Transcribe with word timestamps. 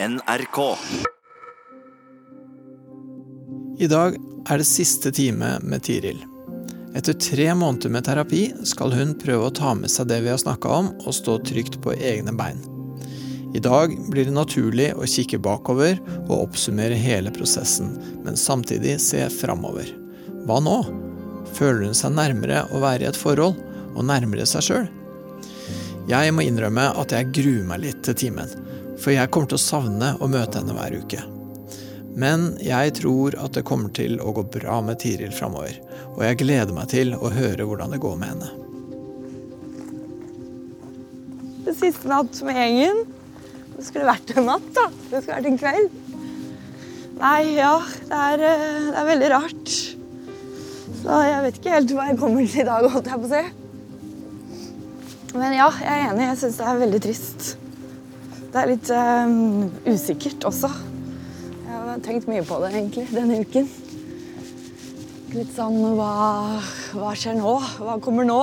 NRK. 0.00 0.76
I 3.78 3.86
dag 3.86 4.14
er 4.48 4.60
det 4.60 4.66
siste 4.68 5.10
time 5.10 5.56
med 5.66 5.82
Tiril. 5.82 6.20
Etter 6.94 7.16
tre 7.18 7.48
måneder 7.58 7.90
med 7.90 8.06
terapi 8.06 8.44
skal 8.62 8.94
hun 8.94 9.16
prøve 9.18 9.48
å 9.48 9.54
ta 9.58 9.72
med 9.74 9.90
seg 9.90 10.06
det 10.12 10.20
vi 10.22 10.30
har 10.30 10.38
snakka 10.38 10.70
om, 10.70 10.92
og 11.02 11.16
stå 11.16 11.40
trygt 11.48 11.80
på 11.82 11.96
egne 11.96 12.30
bein. 12.38 12.62
I 13.58 13.64
dag 13.64 13.96
blir 14.06 14.28
det 14.28 14.36
naturlig 14.36 14.92
å 14.94 15.08
kikke 15.10 15.42
bakover 15.42 15.98
og 16.28 16.44
oppsummere 16.44 16.94
hele 16.94 17.34
prosessen, 17.34 17.96
men 18.22 18.38
samtidig 18.38 19.00
se 19.02 19.26
framover. 19.40 19.90
Hva 20.46 20.60
nå? 20.62 20.78
Føler 21.58 21.88
hun 21.88 21.98
seg 21.98 22.14
nærmere 22.14 22.68
å 22.70 22.84
være 22.86 23.02
i 23.02 23.10
et 23.10 23.18
forhold, 23.18 23.58
og 23.98 24.06
nærmere 24.06 24.46
seg 24.46 24.68
sjøl? 24.70 24.88
Jeg 26.08 26.32
må 26.32 26.46
innrømme 26.46 26.86
at 27.02 27.10
jeg 27.12 27.34
gruer 27.34 27.66
meg 27.66 27.82
litt 27.82 28.06
til 28.06 28.14
timen, 28.16 28.54
for 28.98 29.14
jeg 29.14 29.30
kommer 29.32 29.50
til 29.50 29.58
å 29.58 29.62
savne 29.62 30.14
å 30.18 30.28
møte 30.30 30.60
henne 30.60 30.76
hver 30.76 30.96
uke. 30.98 31.24
Men 32.18 32.48
jeg 32.62 32.96
tror 32.98 33.36
at 33.38 33.54
det 33.54 33.66
kommer 33.68 33.92
til 33.94 34.16
å 34.18 34.32
gå 34.34 34.42
bra 34.50 34.80
med 34.82 34.98
Tiril 35.02 35.34
framover, 35.34 35.76
og 36.16 36.24
jeg 36.26 36.40
gleder 36.40 36.74
meg 36.74 36.90
til 36.90 37.14
å 37.14 37.30
høre 37.30 37.66
hvordan 37.68 37.94
det 37.94 38.00
går 38.02 38.16
med 38.18 38.32
henne. 38.32 38.50
Det 41.68 41.76
siste 41.76 42.08
natt 42.10 42.40
med 42.48 42.56
gjengen. 42.58 43.04
Det 43.76 43.84
skulle 43.86 44.08
vært 44.08 44.32
en 44.34 44.48
natt, 44.48 44.66
da. 44.74 44.88
Det 45.10 45.20
skulle 45.20 45.36
vært 45.36 45.50
en 45.52 45.60
kveld. 45.60 45.90
Nei, 47.18 47.42
ja. 47.58 47.76
Det 48.08 48.18
er, 48.18 48.44
eh, 48.48 48.88
det 48.88 48.98
er 48.98 49.08
veldig 49.12 49.30
rart. 49.34 49.76
Så 50.98 51.22
jeg 51.28 51.44
vet 51.44 51.60
ikke 51.60 51.76
helt 51.76 51.94
hva 51.94 52.08
jeg 52.08 52.18
kommer 52.18 52.48
til 52.48 52.64
i 52.64 52.66
dag, 52.66 52.90
holdt 52.90 53.12
jeg 53.12 53.22
på 53.22 53.28
å 53.28 53.32
si. 53.36 53.44
Men 55.38 55.54
ja, 55.54 55.68
jeg 55.84 55.92
er 55.92 56.06
enig. 56.08 56.26
Jeg 56.32 56.40
syns 56.42 56.58
det 56.58 56.66
er 56.66 56.82
veldig 56.82 57.02
trist. 57.04 57.48
Det 58.58 58.64
er 58.64 58.70
litt 58.72 58.88
uh, 58.90 59.92
usikkert 59.92 60.42
også. 60.48 60.66
Jeg 61.62 61.76
har 61.76 62.00
tenkt 62.02 62.24
mye 62.26 62.42
på 62.42 62.56
det 62.58 62.72
egentlig 62.72 63.04
denne 63.12 63.36
uken. 63.38 63.68
Litt 65.30 65.52
sånn 65.54 65.76
hva, 65.94 66.08
hva 66.98 67.12
skjer 67.14 67.38
nå? 67.38 67.52
Hva 67.78 67.94
kommer 68.02 68.26
nå? 68.26 68.40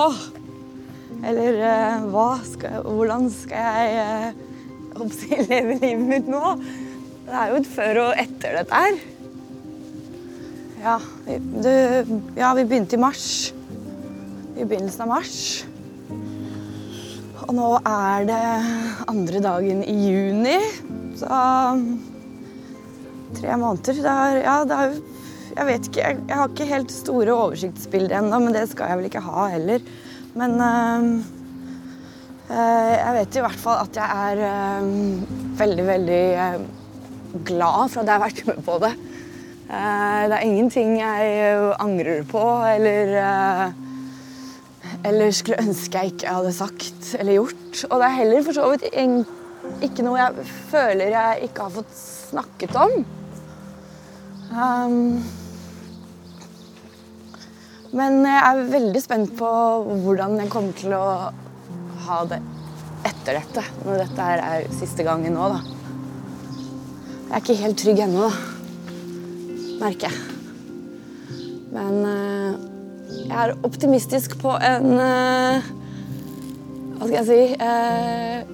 Eller 1.19 1.59
uh, 1.59 2.07
hva 2.13 2.29
skal, 2.47 2.87
hvordan 2.87 3.27
skal 3.41 3.91
jeg 3.91 4.31
uh, 5.03 5.43
leve 5.51 5.81
livet 5.83 6.07
mitt 6.07 6.31
nå? 6.31 6.55
Det 7.27 7.35
er 7.35 7.51
jo 7.51 7.59
et 7.59 7.71
før 7.75 8.03
og 8.05 8.23
etter 8.23 8.59
dette 8.61 8.83
her. 8.85 8.99
Ja, 10.85 10.99
det, 11.27 11.77
ja, 12.39 12.55
vi 12.55 12.69
begynte 12.71 12.95
i 12.95 13.03
mars. 13.03 13.29
I 14.55 14.63
begynnelsen 14.63 15.09
av 15.09 15.17
mars. 15.17 15.39
Og 17.45 17.53
nå 17.53 17.67
er 17.85 18.25
det 18.25 18.41
andre 19.11 19.41
dagen 19.43 19.83
i 19.85 19.95
juni, 20.09 20.57
så 21.19 21.39
Tre 23.35 23.55
måneder. 23.59 23.97
Det 23.99 24.11
er, 24.11 24.37
ja, 24.45 24.55
det 24.63 24.75
er 24.79 24.93
Jeg 25.55 25.67
vet 25.67 25.87
ikke. 25.87 26.01
Jeg, 26.01 26.19
jeg 26.27 26.35
har 26.35 26.51
ikke 26.51 26.67
helt 26.67 26.91
store 26.91 27.33
oversiktsbilder 27.33 28.17
ennå, 28.19 28.39
men 28.43 28.55
det 28.55 28.65
skal 28.71 28.91
jeg 28.91 28.99
vel 28.99 29.07
ikke 29.09 29.23
ha 29.23 29.45
heller. 29.53 29.85
Men 30.35 30.55
øh, 30.59 31.05
øh, 32.51 32.93
jeg 32.95 33.13
vet 33.19 33.37
i 33.37 33.43
hvert 33.45 33.61
fall 33.63 33.83
at 33.85 33.99
jeg 33.99 34.25
er 34.25 34.41
øh, 34.49 35.59
veldig, 35.59 35.85
veldig 35.87 36.25
glad 37.47 37.89
for 37.91 38.01
at 38.01 38.07
jeg 38.07 38.15
har 38.15 38.25
vært 38.25 38.43
med 38.49 38.63
på 38.65 38.79
det. 38.83 38.93
Det 39.65 40.35
er 40.37 40.43
ingenting 40.45 40.99
jeg 40.99 41.73
angrer 41.81 42.23
på 42.29 42.43
eller 42.69 43.15
eller 45.05 45.33
skulle 45.35 45.61
ønske 45.61 46.01
jeg 46.01 46.15
ikke 46.15 46.35
hadde 46.37 46.53
sagt 46.55 47.11
eller 47.19 47.37
gjort. 47.37 47.81
Og 47.89 47.99
det 48.01 48.07
er 48.07 48.19
heller 48.19 48.45
for 48.45 48.57
så 48.57 48.69
vidt 48.73 48.87
ikke 49.85 50.05
noe 50.05 50.19
jeg 50.19 50.45
føler 50.71 51.13
jeg 51.13 51.49
ikke 51.49 51.67
har 51.67 51.73
fått 51.79 51.95
snakket 51.97 52.77
om. 52.79 52.93
Um, 54.55 55.23
men 57.95 58.19
jeg 58.27 58.41
er 58.41 58.67
veldig 58.73 59.01
spent 59.03 59.33
på 59.39 59.49
hvordan 60.03 60.37
jeg 60.41 60.51
kommer 60.51 60.75
til 60.77 60.95
å 60.97 61.05
ha 62.05 62.19
det 62.29 62.41
etter 63.05 63.39
dette. 63.39 63.63
Når 63.85 64.03
dette 64.03 64.29
her 64.29 64.43
er 64.43 64.69
siste 64.75 65.05
gangen 65.07 65.37
nå, 65.37 65.49
da. 65.53 65.61
Jeg 67.25 67.31
er 67.31 67.41
ikke 67.41 67.59
helt 67.61 67.81
trygg 67.81 68.01
ennå, 68.05 68.29
da. 68.29 68.33
Merker 69.81 70.11
jeg. 70.11 70.23
Men 71.75 71.97
eh, 72.07 72.74
jeg 73.09 73.49
er 73.49 73.55
optimistisk 73.63 74.37
på 74.41 74.53
en 74.57 74.99
eh, 75.01 75.71
Hva 76.95 77.07
skal 77.07 77.17
jeg 77.19 77.27
si 77.29 77.41
eh, 77.67 78.53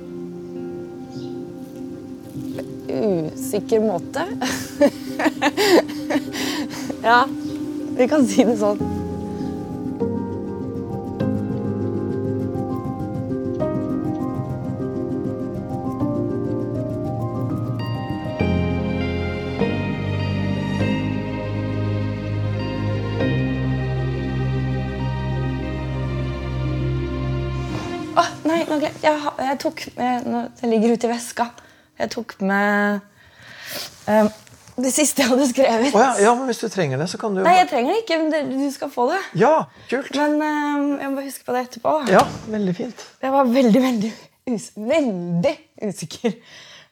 Usikker 2.92 3.80
måte. 3.80 4.26
ja, 7.08 7.22
vi 7.96 8.08
kan 8.12 8.28
si 8.28 8.44
det 8.44 8.58
sånn. 8.60 9.01
Jeg, 29.52 29.60
tok 29.66 29.84
med 29.98 30.32
Det 30.62 30.70
ligger 30.72 30.96
ute 30.96 31.10
i 31.10 31.12
veska. 31.12 31.50
Jeg 32.02 32.12
tok 32.16 32.38
med 32.42 33.02
um, 34.08 34.32
det 34.82 34.92
siste 34.96 35.22
jeg 35.22 35.30
hadde 35.30 35.46
skrevet. 35.50 35.92
Oh, 35.94 36.02
ja, 36.02 36.12
ja, 36.24 36.32
men 36.38 36.50
hvis 36.50 36.62
du 36.64 36.68
trenger 36.72 37.02
det, 37.02 37.10
så 37.12 37.20
kan 37.22 37.36
du 37.36 37.44
Nei, 37.46 37.58
jeg 37.60 37.70
trenger 37.70 37.94
det 37.94 38.02
ikke. 38.06 38.18
men 38.24 38.52
Du 38.56 38.72
skal 38.74 38.92
få 38.94 39.08
det. 39.12 39.20
Ja, 39.38 39.54
kult! 39.92 40.12
Men 40.18 40.40
um, 40.40 40.90
jeg 40.98 41.12
må 41.12 41.20
bare 41.20 41.28
huske 41.28 41.48
på 41.48 41.56
det 41.56 41.64
etterpå. 41.68 41.96
Ja, 42.12 42.26
veldig 42.50 42.76
fint. 42.80 43.08
Jeg 43.22 43.36
var 43.36 43.50
veldig, 43.52 43.86
veldig, 43.88 44.12
us 44.56 44.68
veldig 44.76 45.56
usikker. 45.92 46.38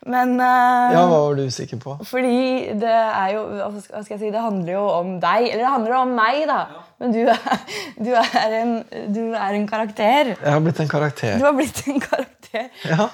Men 0.08 0.38
uh, 0.40 0.94
Ja, 0.94 1.02
hva 1.04 1.24
var 1.26 1.36
du 1.36 1.44
usikker 1.50 1.80
på? 1.84 1.98
Fordi 2.08 2.72
det 2.80 2.92
er 2.94 3.34
jo 3.34 3.42
Hva 3.50 3.82
skal 3.84 4.14
jeg 4.14 4.22
si? 4.22 4.30
Det 4.32 4.44
handler 4.44 4.72
jo 4.78 4.84
om 4.96 5.18
deg. 5.20 5.50
Eller 5.50 5.66
det 5.66 5.74
handler 5.74 5.96
jo 5.96 6.04
om 6.06 6.14
meg, 6.16 6.44
da. 6.48 6.60
Men 7.04 7.16
du 7.16 7.20
er, 7.34 7.66
du 8.06 8.12
er, 8.16 8.56
en, 8.62 8.74
du 9.12 9.24
er 9.34 9.58
en 9.58 9.68
karakter. 9.68 10.36
Jeg 10.38 10.54
har 10.56 10.64
blitt 10.64 10.80
en 10.84 10.92
karakter. 10.92 11.36
Du 11.40 11.48
har 11.48 11.58
blitt 11.58 11.84
en 11.88 12.00
karakter. 12.04 12.39
Ja, 12.52 13.06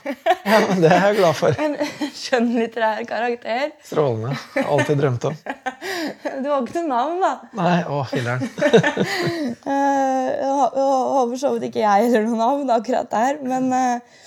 ja 0.45 0.59
men 0.69 0.79
det 0.83 0.89
er 0.91 1.09
jeg 1.09 1.17
glad 1.19 1.35
for. 1.35 1.57
En 1.65 1.75
skjønnlitterær 2.15 3.01
karakter. 3.09 3.73
Strålende. 3.83 4.35
Alltid 4.63 5.01
drømt 5.01 5.27
om. 5.31 5.35
Du 6.43 6.47
har 6.51 6.61
ikke 6.63 6.81
noe 6.83 6.89
navn, 6.91 7.21
da. 7.23 7.31
Nei, 7.57 7.77
å, 7.89 8.01
filler'n. 8.09 8.41
Håper 9.65 10.79
har 10.79 11.29
for 11.31 11.39
så 11.41 11.51
vidt 11.55 11.69
ikke 11.69 11.83
jeg 11.83 12.07
heller 12.07 12.25
noe 12.27 12.39
navn 12.39 12.71
akkurat 12.75 13.09
der. 13.11 13.39
Men 13.45 13.69
eh, 13.75 14.17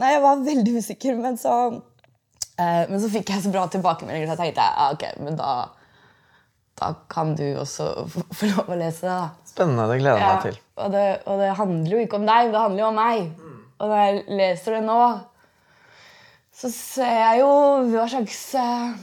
nei, 0.00 0.12
jeg 0.14 0.22
var 0.24 0.44
veldig 0.46 0.76
usikker. 0.82 1.18
Men 1.22 1.38
så, 1.40 1.56
eh, 2.58 2.84
men 2.90 2.98
så 3.02 3.10
fikk 3.12 3.32
jeg 3.34 3.44
så 3.46 3.52
bra 3.54 3.66
tilbakemeldinger, 3.72 4.30
så 4.30 4.36
jeg 4.36 4.54
tenkte 4.54 4.68
ja, 4.68 4.88
ok, 4.94 5.04
men 5.26 5.38
da, 5.38 5.52
da 6.80 6.92
kan 7.12 7.34
du 7.38 7.44
også 7.62 7.90
få 8.08 8.52
lov 8.54 8.72
å 8.74 8.78
lese 8.80 9.04
det. 9.06 9.14
da. 9.14 9.52
Spennende. 9.52 9.88
Det 9.92 10.00
gleder 10.02 10.22
jeg 10.22 10.26
Ja, 10.28 10.32
meg 10.34 10.48
til. 10.48 10.58
og, 10.78 10.88
det, 10.94 11.06
og 11.26 11.42
det 11.44 11.52
handler 11.60 11.94
jo 11.96 12.02
ikke 12.06 12.20
om 12.22 12.28
deg, 12.28 12.52
det 12.54 12.64
handler 12.64 12.84
jo 12.84 12.90
om 12.92 13.00
meg. 13.02 13.28
Og 13.78 13.90
når 13.90 14.00
jeg 14.02 14.38
leser 14.40 14.78
det 14.78 14.84
nå, 14.86 15.02
så 16.58 16.70
ser 16.74 17.12
jeg 17.14 17.42
jo 17.42 17.50
hva 17.92 18.06
slags 18.10 18.40
eh, 18.58 18.96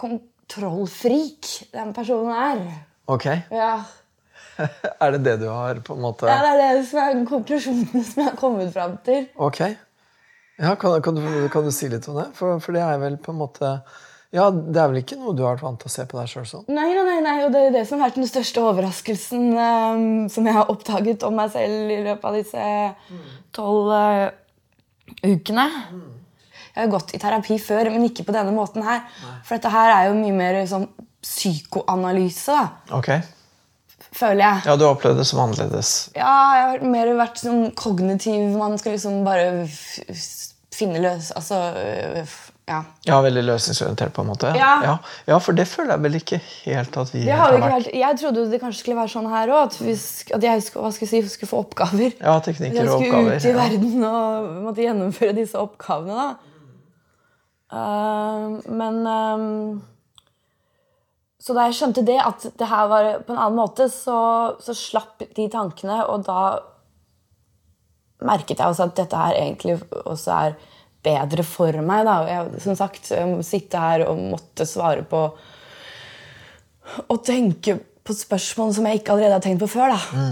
kontrollfrik 0.00 1.52
den 1.72 1.94
personen 1.96 2.34
er. 2.36 2.66
Ok. 3.08 3.30
Ja. 3.54 3.78
Er 4.98 5.14
det 5.14 5.20
det 5.22 5.36
du 5.38 5.46
har 5.46 5.78
på 5.86 5.94
en 5.94 6.00
måte 6.02 6.26
ja, 6.26 6.40
det 6.42 6.64
er 6.66 6.78
det 6.80 6.86
som 6.88 6.98
er 6.98 7.20
konklusjonen 7.28 8.02
som 8.08 8.24
jeg 8.24 8.26
har 8.26 8.38
kommet 8.40 8.72
fram 8.74 8.96
til. 9.06 9.28
Ok. 9.38 9.60
Ja, 10.58 10.72
kan, 10.74 10.98
kan, 11.02 11.14
du, 11.14 11.46
kan 11.52 11.64
du 11.64 11.70
si 11.70 11.86
litt 11.88 12.08
om 12.10 12.18
det? 12.18 12.26
For, 12.34 12.58
for 12.58 12.74
det 12.74 12.82
er 12.82 12.98
vel 12.98 13.20
på 13.22 13.30
en 13.30 13.38
måte 13.38 13.70
Ja, 14.34 14.50
det 14.52 14.76
er 14.76 14.90
vel 14.92 14.98
ikke 15.00 15.16
noe 15.16 15.32
du 15.32 15.40
har 15.40 15.54
vært 15.56 15.64
vant 15.64 15.78
til 15.80 15.88
å 15.88 15.92
se 15.94 16.04
på 16.04 16.18
deg 16.18 16.28
sjøl 16.28 16.44
sånn? 16.50 16.66
Nei, 16.68 16.90
nei, 16.92 17.04
nei, 17.06 17.20
nei, 17.24 17.36
og 17.46 17.52
det 17.54 17.62
er 17.64 17.70
det 17.78 17.84
som 17.88 17.96
har 18.02 18.10
vært 18.10 18.18
den 18.20 18.28
største 18.28 18.60
overraskelsen 18.60 19.46
um, 19.56 20.02
som 20.28 20.44
jeg 20.44 20.56
har 20.58 20.68
oppdaget 20.68 21.24
om 21.24 21.38
meg 21.38 21.54
selv 21.54 21.94
i 21.94 21.96
løpet 22.04 22.26
av 22.28 22.36
disse 22.36 22.66
tolv 23.56 23.88
uh, 23.88 24.28
ukene. 25.24 25.64
Jeg 26.74 26.82
har 26.82 26.92
gått 26.92 27.14
i 27.16 27.20
terapi 27.22 27.56
før, 27.62 27.88
men 27.94 28.04
ikke 28.10 28.26
på 28.28 28.34
denne 28.36 28.52
måten 28.54 28.84
her. 28.84 29.00
For 29.48 29.56
dette 29.56 29.72
her 29.72 29.94
er 29.94 30.10
jo 30.10 30.18
mye 30.20 30.36
mer 30.36 30.60
sånn 30.68 30.84
psykoanalyse, 31.24 32.52
da, 32.52 32.98
Ok. 33.00 33.08
føler 34.12 34.44
jeg. 34.44 34.60
Ja, 34.68 34.76
du 34.76 34.84
har 34.84 34.92
opplevd 34.94 35.18
det 35.22 35.26
som 35.26 35.40
annerledes. 35.42 35.94
Ja, 36.14 36.34
jeg 36.58 36.68
har 36.68 36.84
mer 36.92 37.14
vært 37.18 37.40
sånn 37.40 37.70
kognitiv. 37.80 38.44
Man 38.60 38.76
skal 38.78 38.94
liksom 38.94 39.24
bare 39.26 39.64
finne 40.78 41.00
løs 41.02 41.32
Altså 41.34 41.56
øh, 41.80 42.36
Ja. 42.68 42.82
Ja, 43.08 43.18
Veldig 43.24 43.42
løsningsorientert, 43.46 44.12
på 44.12 44.22
en 44.22 44.28
måte. 44.28 44.50
Ja. 44.56 44.72
ja. 44.84 44.94
Ja, 45.30 45.38
for 45.40 45.56
det 45.56 45.64
føler 45.70 45.94
jeg 45.94 46.04
vel 46.04 46.18
ikke 46.18 46.38
helt 46.44 46.98
at 47.00 47.12
vi 47.14 47.24
Det 47.24 47.38
har 47.40 47.54
vært. 47.56 47.72
vært, 47.72 47.90
jeg 47.96 48.18
trodde 48.20 48.44
det 48.52 48.60
kanskje 48.60 48.82
skulle 48.82 48.98
være 48.98 49.12
sånn 49.14 49.28
her 49.32 49.52
òg. 49.54 49.70
At, 49.70 49.78
at 50.36 50.46
jeg 50.50 50.66
skulle, 50.66 50.92
jeg 51.00 51.10
si, 51.10 51.22
skulle 51.32 51.52
få 51.54 51.62
oppgaver. 51.64 52.12
Ja, 52.20 52.36
teknikker 52.44 52.82
jeg 52.82 52.92
og 52.92 53.00
skulle 53.00 53.38
ut 53.38 53.48
i 53.48 53.54
verden 53.56 54.04
og 54.10 54.52
måtte 54.68 54.84
gjennomføre 54.84 55.36
disse 55.40 55.60
oppgavene. 55.60 56.28
da. 56.28 56.30
Uh, 57.68 58.60
men 58.72 59.02
um, 59.04 59.82
Så 61.40 61.56
da 61.56 61.66
jeg 61.68 61.76
skjønte 61.80 62.04
det, 62.04 62.16
at 62.20 62.46
det 62.58 62.68
her 62.68 62.88
var 62.88 63.10
på 63.26 63.32
en 63.32 63.40
annen 63.40 63.58
måte, 63.60 63.88
så, 63.92 64.18
så 64.60 64.76
slapp 64.76 65.24
de 65.36 65.48
tankene, 65.52 66.02
og 66.08 66.24
da 66.28 66.40
merket 68.24 68.58
jeg 68.58 68.66
også 68.66 68.88
at 68.88 68.96
dette 68.98 69.16
her 69.20 69.36
egentlig 69.38 69.78
også 70.04 70.32
er 70.34 70.56
bedre 71.04 71.44
for 71.46 71.78
meg. 71.84 72.04
Da. 72.08 72.16
Jeg, 72.28 72.62
som 72.64 72.76
sagt, 72.78 73.12
sitte 73.46 73.82
her 73.82 74.06
og 74.08 74.20
måtte 74.34 74.66
svare 74.68 75.04
på 75.06 75.22
Og 77.08 77.18
tenke 77.24 77.78
på 78.08 78.14
spørsmål 78.16 78.70
som 78.76 78.86
jeg 78.88 79.02
ikke 79.02 79.12
allerede 79.12 79.36
har 79.36 79.44
tenkt 79.44 79.60
på 79.60 79.68
før. 79.70 79.92
Da. 79.92 80.30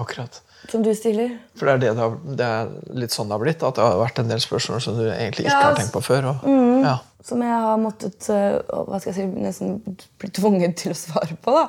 Akkurat. 0.00 0.42
Som 0.68 0.84
du 0.84 0.90
stiller. 0.96 1.34
For 1.58 1.68
det 1.68 1.74
er, 1.74 1.80
det 1.80 1.88
det, 1.94 2.02
har, 2.02 2.18
det 2.40 2.50
er 2.58 3.00
litt 3.00 3.14
sånn 3.14 3.28
det 3.28 3.36
har 3.36 3.42
blitt. 3.42 3.64
At 3.64 3.78
det 3.78 3.84
har 3.84 4.00
vært 4.00 4.20
en 4.20 4.30
del 4.30 4.42
spørsmål 4.44 4.84
som 4.84 4.98
du 5.00 5.06
egentlig 5.06 5.46
ikke 5.46 5.56
Ja, 5.56 5.70
har 5.70 5.78
tenkt 5.80 5.96
på 5.96 6.04
før. 6.04 6.30
Og, 6.32 6.46
ja. 6.84 6.98
Som 7.24 7.40
jeg 7.44 7.56
har 7.64 7.80
måttet 7.80 8.28
eh, 8.32 8.60
hva 8.68 9.00
skal 9.00 9.12
jeg 9.12 9.16
si, 9.16 9.42
nesten 9.44 9.98
bli 10.20 10.30
tvunget 10.36 10.76
til 10.82 10.92
å 10.92 10.98
svare 10.98 11.36
på. 11.40 11.56
da. 11.56 11.66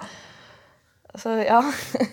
Så 1.20 1.40
ja. 1.44 1.62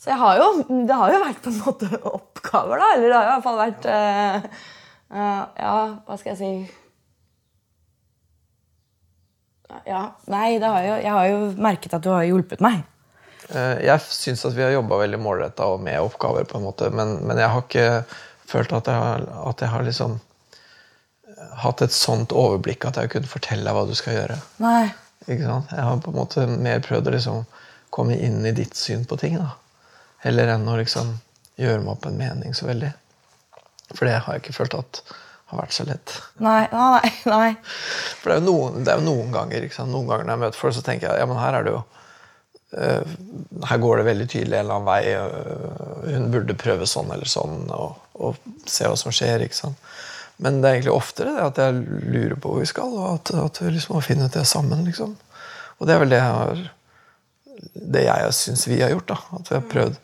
Så 0.00 0.08
jeg 0.08 0.16
har 0.16 0.38
jo, 0.38 0.44
det 0.88 0.96
har 0.96 1.10
jo 1.12 1.16
vært 1.20 1.40
på 1.44 1.50
en 1.50 1.58
måte 1.60 1.88
oppgaver, 2.08 2.80
da. 2.80 2.86
Eller 2.94 3.10
det 3.10 3.16
har 3.18 3.26
jo 3.26 3.28
i 3.28 3.32
hvert 3.34 3.44
fall 3.44 3.58
vært 3.60 3.88
eh, 3.92 4.62
Ja, 5.10 5.74
hva 6.06 6.16
skal 6.20 6.36
jeg 6.36 6.38
si 6.38 6.50
Ja, 9.86 10.02
Nei, 10.30 10.58
det 10.58 10.66
har 10.70 10.82
jo, 10.86 10.94
jeg 11.02 11.12
har 11.14 11.26
jo 11.30 11.38
merket 11.62 11.94
at 11.94 12.02
du 12.04 12.10
har 12.10 12.24
hjulpet 12.26 12.62
meg. 12.64 12.80
Eh, 13.50 13.78
Jeg 13.86 14.02
syns 14.06 14.42
at 14.46 14.54
vi 14.56 14.64
har 14.64 14.72
jobba 14.74 14.98
veldig 15.02 15.20
målretta 15.22 15.66
og 15.70 15.80
med 15.84 16.00
oppgaver, 16.02 16.44
på 16.50 16.58
en 16.58 16.66
måte, 16.66 16.90
men, 16.94 17.16
men 17.26 17.38
jeg 17.38 17.50
har 17.52 17.62
ikke 17.62 17.86
følt 18.50 18.72
at 18.74 18.90
jeg 18.90 18.98
har, 18.98 19.26
at 19.50 19.62
jeg 19.62 19.70
har 19.70 19.86
liksom 19.86 20.16
eh, 20.18 21.52
hatt 21.62 21.82
et 21.86 21.94
sånt 21.94 22.34
overblikk 22.34 22.86
at 22.90 22.98
jeg 22.98 23.12
kunne 23.14 23.30
fortelle 23.30 23.66
deg 23.66 23.78
hva 23.78 23.86
du 23.86 23.94
skal 23.98 24.18
gjøre. 24.18 24.38
Nei. 24.62 24.88
Ikke 25.28 25.46
sant? 25.46 25.70
Jeg 25.74 25.86
har 25.86 26.02
på 26.02 26.10
en 26.14 26.18
måte 26.18 26.46
mer 26.50 26.82
prøvd 26.86 27.10
å 27.10 27.14
liksom 27.14 27.42
komme 27.94 28.18
inn 28.18 28.42
i 28.46 28.54
ditt 28.56 28.74
syn 28.78 29.06
på 29.06 29.18
ting. 29.22 29.38
da. 29.38 29.52
Heller 30.24 30.50
enn 30.56 30.66
å 30.70 30.78
liksom 30.78 31.14
gjøre 31.60 31.82
meg 31.84 31.94
opp 31.94 32.06
en 32.10 32.18
mening 32.18 32.54
så 32.58 32.66
veldig. 32.70 32.90
For 33.94 34.06
det 34.06 34.20
har 34.24 34.36
jeg 34.36 34.44
ikke 34.44 34.56
følt 34.60 34.78
at 34.78 35.02
har 35.50 35.58
vært 35.64 35.74
så 35.74 35.86
lett. 35.88 36.12
Nei, 36.42 36.62
nei, 36.70 37.10
nei. 37.26 37.48
For 38.20 38.30
det 38.30 38.36
er 38.36 38.42
jo 38.42 38.46
noen, 38.46 38.84
det 38.84 38.92
er 38.92 39.00
jo 39.00 39.06
noen 39.08 39.32
ganger? 39.34 39.66
Noen 39.88 40.10
ganger 40.10 40.28
når 40.28 40.34
jeg 40.34 40.42
møter 40.44 40.60
folk, 40.60 40.76
så 40.76 40.84
tenker 40.86 41.08
jeg 41.08 41.22
ja, 41.22 41.26
men 41.26 41.40
her 41.40 41.58
er 41.58 41.66
det 41.66 41.72
jo 41.74 41.80
uh, 42.78 43.16
Her 43.66 43.82
går 43.82 44.00
det 44.00 44.06
veldig 44.10 44.28
tydelig 44.30 44.60
en 44.60 44.62
eller 44.62 44.78
annen 44.78 44.90
vei. 44.90 45.00
Uh, 45.18 46.06
hun 46.06 46.30
burde 46.34 46.58
prøve 46.58 46.86
sånn 46.90 47.10
eller 47.14 47.30
sånn 47.30 47.66
og, 47.74 47.98
og 48.14 48.38
se 48.70 48.86
hva 48.86 48.98
som 49.00 49.14
skjer. 49.14 49.46
ikke 49.46 49.58
sant? 49.58 49.90
Men 50.40 50.60
det 50.60 50.68
er 50.68 50.78
egentlig 50.78 50.94
oftere 50.94 51.34
det 51.36 51.48
at 51.50 51.58
jeg 51.60 51.80
lurer 52.14 52.38
på 52.38 52.54
hvor 52.54 52.62
vi 52.62 52.70
skal, 52.70 52.94
og 52.96 53.08
at, 53.18 53.34
at 53.36 53.58
vi 53.60 53.74
liksom 53.74 53.98
må 53.98 54.04
finne 54.06 54.30
ut 54.30 54.38
det 54.38 54.46
sammen. 54.48 54.86
liksom. 54.86 55.18
Og 55.80 55.88
det 55.88 55.96
er 55.96 56.04
vel 56.04 56.14
det 56.14 56.22
jeg 56.22 56.36
har 56.38 56.68
det 57.74 58.06
jeg 58.06 58.36
syns 58.36 58.66
vi 58.70 58.80
har 58.80 58.94
gjort. 58.94 59.10
da, 59.10 59.18
At 59.36 59.50
vi 59.50 59.58
har 59.58 59.66
prøvd 59.74 59.98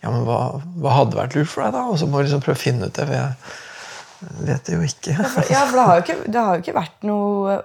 Ja, 0.00 0.12
men 0.12 0.22
hva, 0.24 0.38
hva 0.80 0.94
hadde 0.96 1.18
vært 1.18 1.36
lurt 1.36 1.50
for 1.52 1.66
deg, 1.66 1.74
da? 1.76 1.82
Og 1.92 1.98
så 2.00 2.08
må 2.08 2.20
jeg 2.20 2.30
liksom 2.30 2.44
prøve 2.44 2.56
å 2.56 2.62
finne 2.62 2.88
ut 2.88 2.96
det. 2.96 3.04
For 3.04 3.16
jeg 3.16 4.46
vet 4.48 4.64
det 4.68 4.78
jo 4.78 4.86
ikke. 4.86 5.16
Ja, 5.16 5.66
for 5.66 5.76
det 5.76 5.84
har 5.88 5.98
jo 5.98 6.04
ikke, 6.06 6.16
det 6.24 6.46
har 6.46 6.56
jo 6.56 6.64
ikke 6.64 6.76
vært 6.76 7.06
noe 7.08 7.58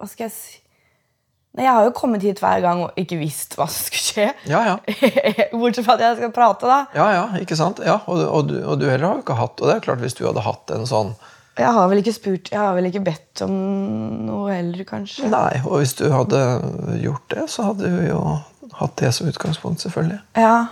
Hva 0.00 0.08
skal 0.08 0.26
jeg 0.26 0.34
si 0.36 0.60
Nei, 1.54 1.68
Jeg 1.68 1.76
har 1.76 1.84
jo 1.86 1.92
kommet 1.94 2.24
hit 2.26 2.40
hver 2.42 2.62
gang 2.64 2.80
og 2.82 2.96
ikke 2.98 3.20
visst 3.20 3.52
hva 3.54 3.68
som 3.70 3.84
skulle 3.86 4.02
skje. 4.02 4.24
Ja, 4.50 4.62
ja. 4.66 4.78
Bortsett 5.60 5.86
fra 5.86 5.94
at 5.94 6.02
jeg 6.02 6.16
skal 6.18 6.32
prate, 6.34 6.66
da. 6.66 6.78
Ja, 6.98 7.04
ja, 7.14 7.26
ikke 7.38 7.54
sant? 7.58 7.78
Ja, 7.86 8.00
og, 8.10 8.24
og, 8.26 8.48
du, 8.50 8.56
og 8.64 8.80
du 8.80 8.88
heller 8.88 9.06
har 9.06 9.20
jo 9.20 9.22
ikke 9.22 9.36
hatt 9.38 9.62
Og 9.62 9.70
det 9.70 9.76
er 9.76 9.84
klart, 9.84 10.02
hvis 10.02 10.18
du 10.18 10.24
hadde 10.26 10.42
hatt 10.42 10.72
en 10.74 10.88
sånn 10.90 11.12
Jeg 11.60 11.70
har 11.76 11.86
vel 11.92 12.02
ikke 12.02 12.16
spurt 12.16 12.50
Jeg 12.50 12.58
har 12.58 12.74
vel 12.74 12.90
ikke 12.90 13.04
bedt 13.06 13.44
om 13.46 13.54
noe 14.26 14.48
heller, 14.50 14.82
kanskje. 14.88 15.30
Nei, 15.30 15.60
og 15.62 15.78
hvis 15.78 15.94
du 16.00 16.08
hadde 16.10 16.42
gjort 17.04 17.28
det, 17.30 17.46
så 17.54 17.68
hadde 17.70 17.92
du 17.92 18.02
jo 18.08 18.18
hatt 18.80 18.96
det 19.00 19.12
som 19.14 19.28
utgangspunkt, 19.30 19.80
selvfølgelig. 19.84 20.20
Ja. 20.40 20.66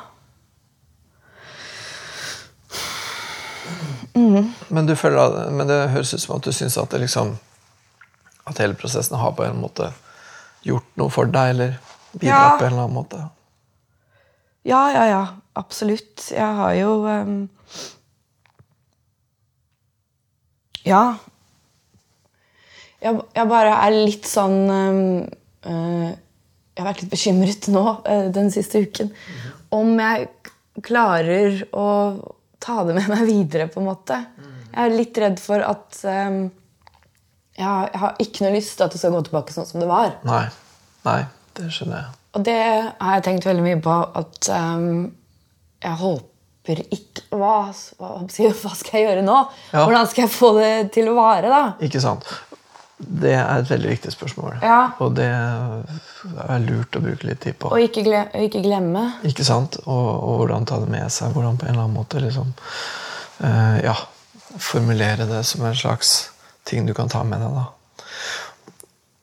Men, 4.69 4.87
du 4.87 4.94
føler, 4.96 5.50
men 5.50 5.69
det 5.69 5.78
høres 5.94 6.12
ut 6.14 6.20
som 6.20 6.37
at 6.37 6.44
du 6.44 6.52
syns 6.52 6.76
at 6.81 6.93
liksom 7.00 7.37
At 8.44 8.58
hele 8.60 8.75
prosessen 8.76 9.16
har 9.16 9.32
på 9.38 9.44
en 9.46 9.60
måte 9.62 9.93
gjort 10.66 10.87
noe 10.99 11.10
for 11.10 11.26
deg, 11.31 11.52
eller 11.54 11.72
bidratt 12.12 12.52
Ja. 12.52 12.58
på 12.58 12.64
en 12.66 12.72
eller 12.72 12.82
annen 12.84 12.94
måte. 12.96 13.22
ja, 14.64 14.82
ja, 14.93 15.04
ja. 15.06 15.22
Absolutt. 15.54 16.31
Jeg 16.31 16.54
har 16.56 16.72
jo 16.75 17.06
um, 17.06 17.49
Ja. 20.84 21.16
Jeg, 23.02 23.20
jeg 23.34 23.49
bare 23.49 23.75
er 23.87 23.90
litt 24.06 24.26
sånn 24.26 24.70
um, 24.70 25.28
eh, 25.66 26.12
Jeg 26.72 26.80
har 26.80 26.88
vært 26.88 27.02
litt 27.04 27.12
bekymret 27.12 27.69
nå 27.72 27.84
eh, 28.08 28.28
den 28.32 28.48
siste 28.54 28.80
uken. 28.80 29.12
Om 29.76 29.92
jeg 30.00 30.28
klarer 30.84 31.58
å 31.76 31.88
ta 32.62 32.80
det 32.88 32.96
med 32.96 33.10
meg 33.12 33.26
videre, 33.28 33.69
på 33.69 33.82
en 33.82 33.90
måte. 33.90 34.19
Jeg 34.72 34.80
er 34.86 34.96
litt 34.96 35.19
redd 35.20 35.40
for 35.42 35.60
at 35.66 35.98
um, 36.06 36.46
jeg, 37.58 37.66
har, 37.66 37.90
jeg 37.90 38.00
har 38.00 38.20
ikke 38.24 38.44
noe 38.46 38.54
lyst 38.54 38.76
til 38.78 38.86
at 38.86 38.94
det 38.94 39.00
skal 39.02 39.12
gå 39.12 39.22
tilbake 39.26 39.52
sånn 39.52 39.69
som 39.69 39.82
det 39.82 39.88
var. 39.90 40.14
Nei. 40.24 40.46
Nei, 41.04 41.19
det 41.58 41.69
skjønner 41.74 41.98
jeg. 41.98 42.19
Og 42.32 42.44
det 42.46 42.60
har 42.62 43.16
jeg 43.18 43.25
tenkt 43.26 43.48
veldig 43.48 43.64
mye 43.66 43.80
på 43.84 43.96
at 44.22 44.48
um, 44.56 45.10
jeg 45.82 45.98
håper 46.00 46.84
ikke 46.94 47.36
hva, 47.36 47.56
hva 47.98 48.72
skal 48.78 48.96
jeg 48.96 49.04
gjøre 49.08 49.26
nå? 49.26 49.36
Ja. 49.75 49.82
Hvordan 49.82 50.08
skal 50.08 50.25
jeg 50.25 50.32
få 50.32 50.54
det 50.56 50.72
til 50.94 51.10
å 51.12 51.18
vare, 51.18 51.52
da? 51.52 51.62
Ikke 51.84 52.00
sant? 52.00 52.28
Det 53.02 53.32
er 53.34 53.60
et 53.60 53.70
veldig 53.70 53.90
viktig 53.90 54.12
spørsmål. 54.14 54.60
Ja. 54.62 54.81
Og 55.02 55.16
det 55.19 55.28
er 55.28 56.64
lurt 56.64 56.96
å 56.96 57.02
bruke 57.02 57.26
litt 57.26 57.43
tid 57.43 57.58
på. 57.58 57.72
Og 57.75 57.82
ikke, 57.82 58.04
gle, 58.06 58.25
ikke 58.46 58.62
glemme. 58.64 59.04
Ikke 59.26 59.46
sant? 59.46 59.81
Og, 59.84 60.08
og 60.12 60.43
hvordan 60.43 60.69
ta 60.69 60.78
det 60.82 60.90
med 60.93 61.10
seg. 61.12 61.34
Hvordan 61.34 61.58
på 61.58 61.66
en 61.66 61.75
eller 61.75 61.87
annen 61.87 61.99
måte 61.99 62.22
liksom 62.22 62.52
uh, 63.43 63.78
Ja, 63.82 63.96
formulere 64.58 65.26
det 65.26 65.43
som 65.49 65.64
en 65.66 65.76
slags 65.76 66.31
ting 66.69 66.87
du 66.87 66.94
kan 66.94 67.10
ta 67.10 67.25
med 67.26 67.43
deg. 67.43 67.58
da. 67.58 67.69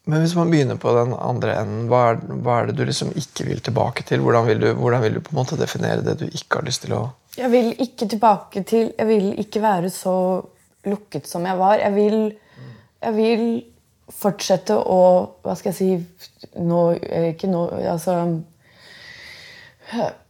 Men 0.09 0.23
hvis 0.23 0.35
man 0.35 0.49
begynner 0.49 0.77
på 0.81 0.91
den 0.95 1.13
andre 1.13 1.55
enden, 1.61 1.87
hva 1.89 2.01
er, 2.11 2.21
hva 2.41 2.59
er 2.59 2.69
det 2.69 2.79
du 2.79 2.85
liksom 2.87 3.11
ikke 3.19 3.45
vil 3.45 3.59
tilbake 3.61 4.05
til? 4.09 4.23
Hvordan 4.25 4.47
vil, 4.47 4.61
du, 4.63 4.69
hvordan 4.79 5.03
vil 5.05 5.17
du 5.19 5.21
på 5.25 5.35
en 5.35 5.39
måte 5.41 5.59
definere 5.59 6.05
det 6.05 6.15
du 6.21 6.25
ikke 6.27 6.61
har 6.61 6.65
lyst 6.65 6.85
til 6.85 6.95
å 6.97 7.03
Jeg 7.37 7.51
vil 7.53 7.69
ikke 7.77 8.07
tilbake 8.09 8.63
til 8.67 8.89
Jeg 8.97 9.07
vil 9.09 9.27
ikke 9.43 9.61
være 9.61 9.91
så 9.93 10.15
lukket 10.89 11.27
som 11.29 11.45
jeg 11.45 11.59
var. 11.59 11.77
Jeg 11.77 11.93
vil, 11.93 12.17
jeg 12.99 13.15
vil 13.15 13.43
fortsette 14.09 14.75
å 14.75 15.01
Hva 15.45 15.55
skal 15.57 15.71
jeg 15.71 15.77
si 15.77 16.59
nå, 16.59 16.79
eh, 16.97 17.31
Ikke 17.33 17.49
nå 17.51 17.67
Altså 17.91 18.15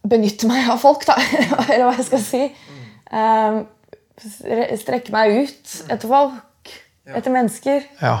Benytte 0.08 0.48
meg 0.48 0.70
av 0.72 0.78
folk, 0.80 1.02
da. 1.04 1.18
Eller 1.68 1.84
hva 1.84 1.92
jeg 1.98 2.06
skal 2.06 2.22
si. 2.24 2.38
Um, 3.12 3.58
strekke 4.80 5.12
meg 5.12 5.34
ut 5.36 5.74
etter 5.92 6.08
folk. 6.08 6.70
Etter 7.04 7.34
mennesker. 7.34 7.84
Ja. 8.00 8.14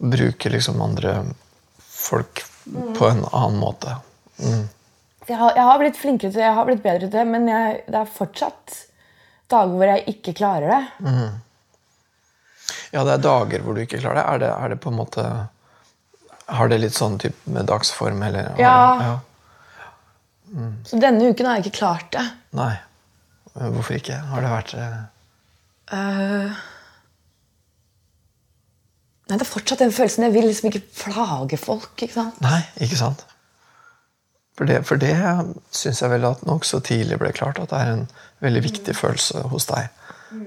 Bruke 0.00 0.48
liksom 0.54 0.80
andre 0.80 1.18
folk 1.84 2.46
på 2.64 3.10
en 3.10 3.20
annen 3.28 3.60
måte. 3.60 3.98
Mm. 4.40 4.64
Jeg 5.28 5.36
har, 5.36 5.52
jeg 5.60 5.68
har 5.68 5.84
blitt 5.84 6.00
flinkere 6.00 6.32
til 6.32 6.40
det, 6.40 6.48
jeg 6.48 6.56
har 6.56 6.70
blitt 6.70 6.82
bedre 6.82 7.04
til 7.04 7.14
det, 7.14 7.28
men 7.28 7.52
jeg, 7.52 7.78
det 7.92 8.00
er 8.00 8.16
fortsatt 8.16 8.78
dager 9.52 9.76
hvor 9.76 9.92
jeg 9.92 10.16
ikke 10.16 10.34
klarer 10.40 10.72
det. 10.72 10.82
Ja, 12.92 13.02
det 13.08 13.12
er 13.14 13.22
dager 13.24 13.62
hvor 13.64 13.74
du 13.76 13.80
ikke 13.84 14.00
klarer 14.02 14.18
det. 14.20 14.24
Er 14.28 14.38
det, 14.42 14.50
er 14.52 14.72
det 14.74 14.80
på 14.84 14.90
en 14.92 14.98
måte 14.98 15.24
Har 16.52 16.68
det 16.68 16.80
litt 16.82 16.92
sånn 16.96 17.14
typ 17.22 17.36
med 17.48 17.66
dagsform, 17.70 18.22
eller? 18.26 18.50
Ja. 18.60 18.72
det- 18.98 19.06
ja. 19.06 19.18
Så 20.84 20.98
denne 21.00 21.30
uken 21.32 21.46
har 21.48 21.56
jeg 21.56 21.64
ikke 21.70 21.78
klart 21.78 22.10
det. 22.12 22.26
Nei. 22.52 22.74
Hvorfor 23.54 23.96
ikke? 23.96 24.18
Har 24.28 24.44
det 24.44 24.50
vært 24.52 24.74
uh... 24.76 26.52
Nei, 29.28 29.36
Det 29.38 29.44
er 29.46 29.48
fortsatt 29.48 29.80
den 29.80 29.92
følelsen. 29.94 30.24
Jeg 30.26 30.34
vil 30.34 30.46
liksom 30.50 30.68
ikke 30.70 30.82
plage 30.98 31.56
folk. 31.60 31.92
ikke 32.02 32.12
sant? 32.18 32.40
Nei, 32.44 32.60
ikke 32.84 32.98
sant? 33.00 33.24
For 34.58 34.68
det, 34.68 34.82
for 34.84 35.00
det 35.00 35.14
syns 35.72 36.02
jeg 36.04 36.10
vel 36.12 36.26
at 36.28 36.42
nokså 36.44 36.82
tidlig 36.84 37.16
ble 37.22 37.30
klart 37.32 37.58
at 37.62 37.70
det 37.72 37.78
er 37.80 37.92
en 37.94 38.02
veldig 38.44 38.62
viktig 38.66 38.94
følelse 38.98 39.46
hos 39.48 39.64
deg. 39.70 39.88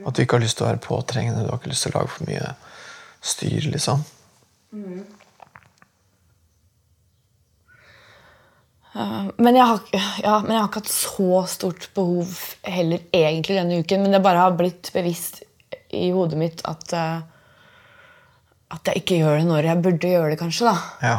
At 0.06 0.16
du 0.16 0.24
ikke 0.24 0.40
har 0.40 0.46
lyst 0.46 0.58
til 0.60 0.66
å 0.66 0.72
være 0.72 0.84
påtrengende, 0.84 1.44
du 1.46 1.52
har 1.52 1.60
ikke 1.60 1.72
lyst 1.74 1.86
til 1.88 1.94
å 1.94 2.00
lage 2.00 2.14
for 2.16 2.30
mye 2.30 2.56
styr, 3.26 3.68
liksom. 3.74 4.04
Eh, 8.96 9.28
Men 9.38 9.56
jeg, 9.60 9.66
har, 9.66 9.80
ja, 10.24 10.40
men 10.42 10.56
jeg 10.56 10.62
har 10.62 10.70
ikke 10.70 10.84
hatt 10.84 10.94
så 10.94 11.46
stort 11.52 11.90
behov 11.98 12.36
heller 12.64 13.06
egentlig 13.12 13.60
denne 13.60 13.80
uken. 13.84 14.06
Men 14.06 14.18
det 14.18 14.24
bare 14.26 14.44
har 14.46 14.58
blitt 14.58 14.92
bevisst 14.96 15.44
i 15.96 16.10
hodet 16.12 16.38
mitt 16.40 16.62
at 16.68 16.94
uh, 16.96 17.24
at 18.76 18.90
jeg 18.90 19.04
ikke 19.04 19.20
gjør 19.22 19.40
det 19.40 19.48
når 19.48 19.68
jeg 19.70 19.82
burde 19.86 20.10
gjøre 20.10 20.30
det, 20.34 20.40
kanskje. 20.42 20.66
da. 20.66 20.76
Ja. 21.06 21.18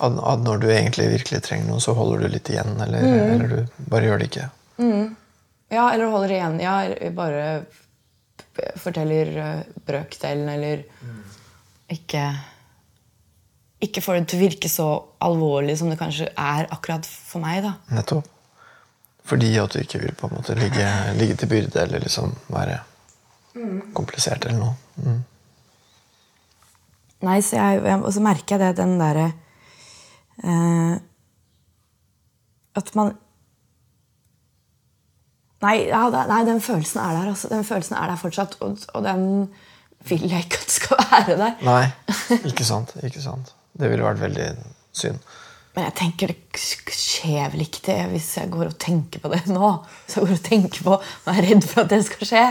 At, 0.00 0.16
at 0.32 0.44
når 0.44 0.62
du 0.62 0.68
egentlig 0.72 1.10
virkelig 1.12 1.42
trenger 1.44 1.68
noe, 1.68 1.82
så 1.84 1.92
holder 1.96 2.24
du 2.24 2.32
litt 2.32 2.48
igjen, 2.52 2.74
eller, 2.80 3.04
eller 3.04 3.50
du 3.52 3.86
bare 3.92 4.08
gjør 4.08 4.22
det 4.22 4.30
ikke. 4.30 4.48
Ja, 5.70 5.84
eller 5.92 6.10
holder 6.10 6.34
igjen. 6.34 6.56
Ja, 6.62 6.76
eller 6.86 7.12
bare 7.14 7.44
forteller 8.80 9.30
eh, 9.38 9.60
brøkdelen, 9.86 10.48
eller 10.48 10.82
ikke 11.90 12.24
Ikke 13.80 14.02
får 14.04 14.18
det 14.18 14.26
til 14.28 14.40
å 14.40 14.42
virke 14.42 14.68
så 14.68 14.86
alvorlig 15.24 15.78
som 15.80 15.88
det 15.88 15.96
kanskje 16.00 16.26
er 16.36 16.66
akkurat 16.68 17.06
for 17.06 17.40
meg, 17.40 17.62
da. 17.64 17.72
Nettopp. 17.96 18.26
Fordi 19.24 19.54
at 19.62 19.72
du 19.72 19.80
ikke 19.80 20.00
vil 20.02 20.12
på 20.18 20.28
en 20.28 20.34
måte 20.36 20.56
ligge, 20.58 20.86
ligge 21.16 21.38
til 21.40 21.48
byrde 21.48 21.80
eller 21.84 22.02
liksom 22.02 22.34
være 22.52 22.80
komplisert 23.96 24.44
eller 24.44 24.58
noe. 24.58 24.74
Mm. 25.00 25.22
Nei, 27.24 27.38
så 27.44 27.56
jeg, 27.56 27.80
jeg, 27.84 28.00
og 28.00 28.12
så 28.16 28.22
merker 28.24 28.56
jeg 28.56 28.62
det, 28.62 28.70
den 28.80 28.94
derre 29.00 29.30
eh, 30.44 30.96
At 32.76 32.94
man 32.94 33.12
nei, 35.60 35.74
ja, 35.90 36.06
nei, 36.08 36.40
den 36.48 36.62
følelsen 36.64 37.02
er 37.02 37.18
der. 37.18 37.32
Altså. 37.34 37.50
Den 37.52 37.66
følelsen 37.68 37.96
er 37.98 38.08
der 38.08 38.20
fortsatt, 38.20 38.56
og, 38.64 38.78
og 38.94 39.04
den 39.04 39.24
vil 40.08 40.24
jeg 40.30 40.46
ikke 40.46 40.62
at 40.62 40.72
skal 40.72 41.02
være 41.10 41.36
der. 41.36 41.54
Nei, 41.66 41.84
ikke 42.50 42.64
sant. 42.64 42.96
Ikke 43.04 43.22
sant. 43.22 43.54
Det 43.76 43.90
ville 43.90 44.04
vært 44.06 44.22
veldig 44.22 44.50
synd. 44.96 45.20
Men 45.76 45.86
jeg 45.86 45.94
tenker 46.00 46.32
det 46.32 46.60
skjer 46.98 47.52
vel 47.52 47.62
ikke 47.62 47.84
det 47.86 47.98
hvis 48.10 48.32
jeg 48.40 48.50
går 48.50 48.72
og 48.72 48.78
tenker 48.82 49.22
på 49.22 49.30
det 49.30 49.44
nå. 49.52 49.68
Hvis 50.04 50.16
jeg 50.16 50.26
går 50.26 50.34
og 50.34 50.44
tenker 50.48 50.86
på 50.88 50.96
og 50.96 51.30
er 51.30 51.44
redd 51.46 51.66
for 51.66 51.84
at 51.84 51.92
det 51.92 52.00
skal 52.08 52.30
skje. 52.32 52.44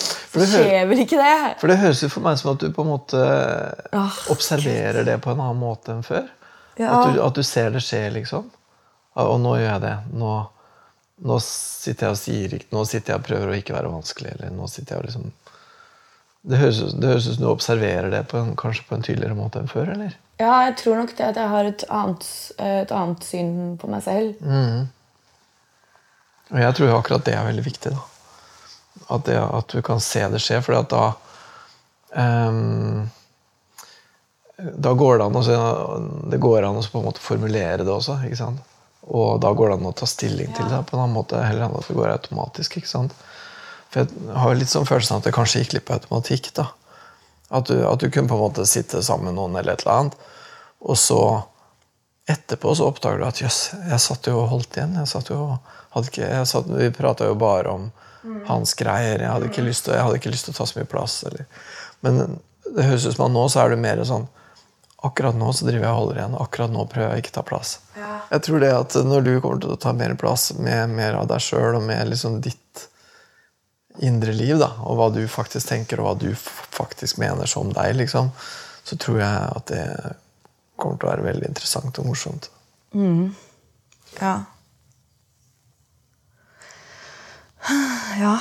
For 0.00 0.40
Det 0.40 0.48
skjer 0.52 0.86
vel 0.88 1.02
ikke 1.02 1.18
det? 1.18 1.38
For 1.60 1.72
det 1.72 1.80
høres 1.80 2.02
jo 2.04 2.08
for 2.12 2.24
meg 2.24 2.38
som 2.40 2.52
at 2.54 2.62
du 2.62 2.70
på 2.72 2.84
en 2.86 2.92
måte 2.92 3.24
observerer 4.32 5.02
det 5.08 5.18
på 5.24 5.34
en 5.34 5.42
annen 5.42 5.60
måte 5.60 5.96
enn 5.96 6.06
før. 6.06 6.30
Ja. 6.80 6.94
At, 6.96 7.12
du, 7.12 7.20
at 7.22 7.36
du 7.36 7.44
ser 7.44 7.70
det 7.74 7.82
skje, 7.84 8.06
liksom. 8.14 8.48
Og 9.20 9.36
nå 9.42 9.56
gjør 9.58 9.68
jeg 9.68 9.82
det. 9.84 9.96
Nå, 10.16 10.32
nå 11.28 11.36
sitter 11.44 12.08
jeg 12.08 12.16
og 12.16 12.20
sier 12.20 12.54
ikke 12.56 12.72
Nå 12.72 12.84
sitter 12.88 13.12
jeg 13.12 13.20
og 13.20 13.26
prøver 13.26 13.50
å 13.50 13.58
ikke 13.58 13.76
være 13.76 13.92
vanskelig. 13.92 14.36
Eller 14.36 14.54
nå 14.54 14.68
sitter 14.70 14.96
jeg 14.96 15.02
og 15.02 15.08
liksom 15.08 15.26
Det 16.48 16.60
høres 16.62 16.80
det 16.96 17.10
høres 17.10 17.26
ut 17.28 17.36
som 17.36 17.44
du 17.44 17.50
observerer 17.50 18.08
det 18.14 18.22
på 18.30 18.40
en, 18.40 18.54
kanskje 18.56 18.86
på 18.88 18.96
en 18.96 19.04
tydeligere 19.04 19.36
måte 19.36 19.60
enn 19.60 19.68
før, 19.68 19.92
eller? 19.96 20.16
Ja, 20.40 20.54
jeg 20.70 20.78
tror 20.80 20.96
nok 21.02 21.12
det 21.18 21.26
at 21.26 21.36
jeg 21.36 21.52
har 21.52 21.68
et 21.68 21.84
annet, 21.92 22.30
et 22.64 22.94
annet 22.96 23.26
syn 23.28 23.50
på 23.80 23.90
meg 23.92 24.00
selv. 24.06 24.38
Og 26.50 26.62
jeg 26.62 26.76
tror 26.78 26.94
akkurat 26.96 27.26
det 27.26 27.34
er 27.36 27.44
veldig 27.44 27.66
viktig. 27.66 27.92
da. 27.92 28.06
At, 29.10 29.26
det, 29.26 29.36
at 29.36 29.74
du 29.74 29.82
kan 29.84 30.00
se 30.00 30.22
det 30.32 30.40
skje, 30.40 30.62
for 30.64 30.80
da 30.88 31.02
ehm, 32.16 33.10
Da 34.60 34.92
går 34.98 35.18
det 35.18 35.28
an 35.28 35.38
å, 35.40 35.44
det 36.30 36.40
går 36.42 36.66
an 36.66 36.80
å 36.80 36.84
på 36.84 37.00
en 37.00 37.06
måte 37.06 37.22
formulere 37.24 37.84
det 37.84 37.92
også. 37.92 38.18
ikke 38.26 38.40
sant? 38.40 38.64
Og 39.10 39.40
da 39.42 39.52
går 39.56 39.70
det 39.70 39.78
an 39.78 39.90
å 39.90 39.94
ta 39.96 40.08
stilling 40.08 40.52
til 40.56 40.68
det 40.68 40.82
på 40.88 40.96
en 40.96 41.04
annen 41.04 41.16
måte 41.16 41.40
heller 41.40 41.66
enn 41.66 41.76
at 41.78 41.88
det 41.88 41.96
går 41.96 42.12
automatisk. 42.12 42.76
ikke 42.76 42.90
sant? 42.90 43.14
For 43.90 44.04
jeg 44.04 44.36
har 44.38 44.58
litt 44.58 44.70
sånn 44.70 44.88
følelsen 44.88 45.18
at 45.18 45.26
det 45.26 45.34
kanskje 45.34 45.64
gikk 45.64 45.78
litt 45.78 45.86
på 45.88 45.96
automatikk. 45.96 46.52
da. 46.58 46.68
At 47.50 47.70
du, 47.70 47.80
at 47.86 48.02
du 48.02 48.10
kunne 48.10 48.30
på 48.30 48.36
en 48.36 48.44
måte 48.44 48.66
sitte 48.68 49.02
sammen 49.02 49.30
med 49.30 49.40
noen 49.40 49.56
eller 49.58 49.74
et 49.74 49.86
eller 49.86 49.96
annet, 49.96 50.20
og 50.80 50.96
så 50.96 51.22
etterpå 52.30 52.74
så 52.78 52.86
oppdager 52.86 53.18
du 53.18 53.26
at 53.26 53.40
jøss, 53.42 53.58
jeg 53.90 54.02
satt 54.04 54.28
jo 54.30 54.36
og 54.38 54.52
holdt 54.52 54.76
igjen. 54.76 54.94
jeg 55.00 55.10
satt 55.10 55.32
jo 55.32 55.40
ikke, 55.98 56.22
jeg 56.22 56.46
satt, 56.46 56.68
Vi 56.70 56.92
prata 56.94 57.26
jo 57.26 57.34
bare 57.34 57.72
om 57.72 57.88
hans 58.46 58.74
greier. 58.78 59.18
Jeg 59.18 59.32
hadde 59.32 59.48
ikke 59.48 59.64
lyst 59.66 59.86
til, 59.86 59.96
jeg 59.96 60.06
hadde 60.06 60.20
ikke 60.20 60.32
lyst 60.32 60.46
til 60.46 60.54
å 60.54 60.58
ta 60.60 60.66
så 60.68 60.78
mye 60.78 60.90
plass. 60.90 61.16
Eller. 61.26 61.48
Men 62.04 62.38
det 62.68 62.86
høres 62.86 63.08
ut 63.08 63.16
som 63.16 63.26
at 63.26 63.34
nå 63.34 63.48
så 63.50 63.64
er 63.64 63.72
du 63.72 63.80
mer 63.80 64.04
sånn 64.06 64.28
Akkurat 65.02 65.36
nå 65.36 65.48
så 65.56 65.64
driver 65.64 65.86
jeg 65.86 65.92
og 65.94 65.98
holder 66.02 66.18
igjen. 66.20 66.34
Akkurat 66.42 66.72
nå 66.74 66.84
prøver 66.92 67.14
jeg 67.14 67.24
ikke 67.24 67.32
å 67.32 67.38
ta 67.38 67.44
plass. 67.48 67.70
Jeg 68.30 68.42
tror 68.46 68.60
det 68.60 68.70
at 68.76 68.96
når 69.08 69.24
du 69.26 69.30
kommer 69.40 69.60
til 69.62 69.72
å 69.72 69.78
ta 69.80 69.92
mer 69.96 70.12
plass 70.20 70.50
med 70.58 70.92
mer 70.92 71.16
av 71.22 71.28
deg 71.30 71.40
sjøl 71.40 71.78
og 71.78 71.84
med 71.86 72.10
liksom 72.12 72.40
ditt 72.44 72.84
indre 74.04 74.32
liv, 74.36 74.54
da, 74.60 74.68
og 74.86 74.96
hva 75.00 75.08
du 75.12 75.22
faktisk 75.28 75.68
tenker, 75.72 76.00
og 76.00 76.06
hva 76.06 76.14
du 76.20 76.30
faktisk 76.36 77.18
mener 77.20 77.48
som 77.50 77.72
deg, 77.74 77.96
liksom, 77.98 78.30
så 78.86 78.96
tror 79.00 79.18
jeg 79.20 79.50
at 79.56 79.66
det 79.72 79.82
kommer 80.80 80.96
til 81.00 81.08
å 81.08 81.10
være 81.10 81.26
veldig 81.26 81.48
interessant 81.50 81.98
og 82.00 82.06
morsomt. 82.12 82.48
Ja. 84.20 84.36
Ja. 88.20 88.38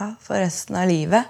Ja, 0.00 0.14
for 0.24 0.40
resten 0.40 0.78
av 0.80 0.88
livet. 0.88 1.28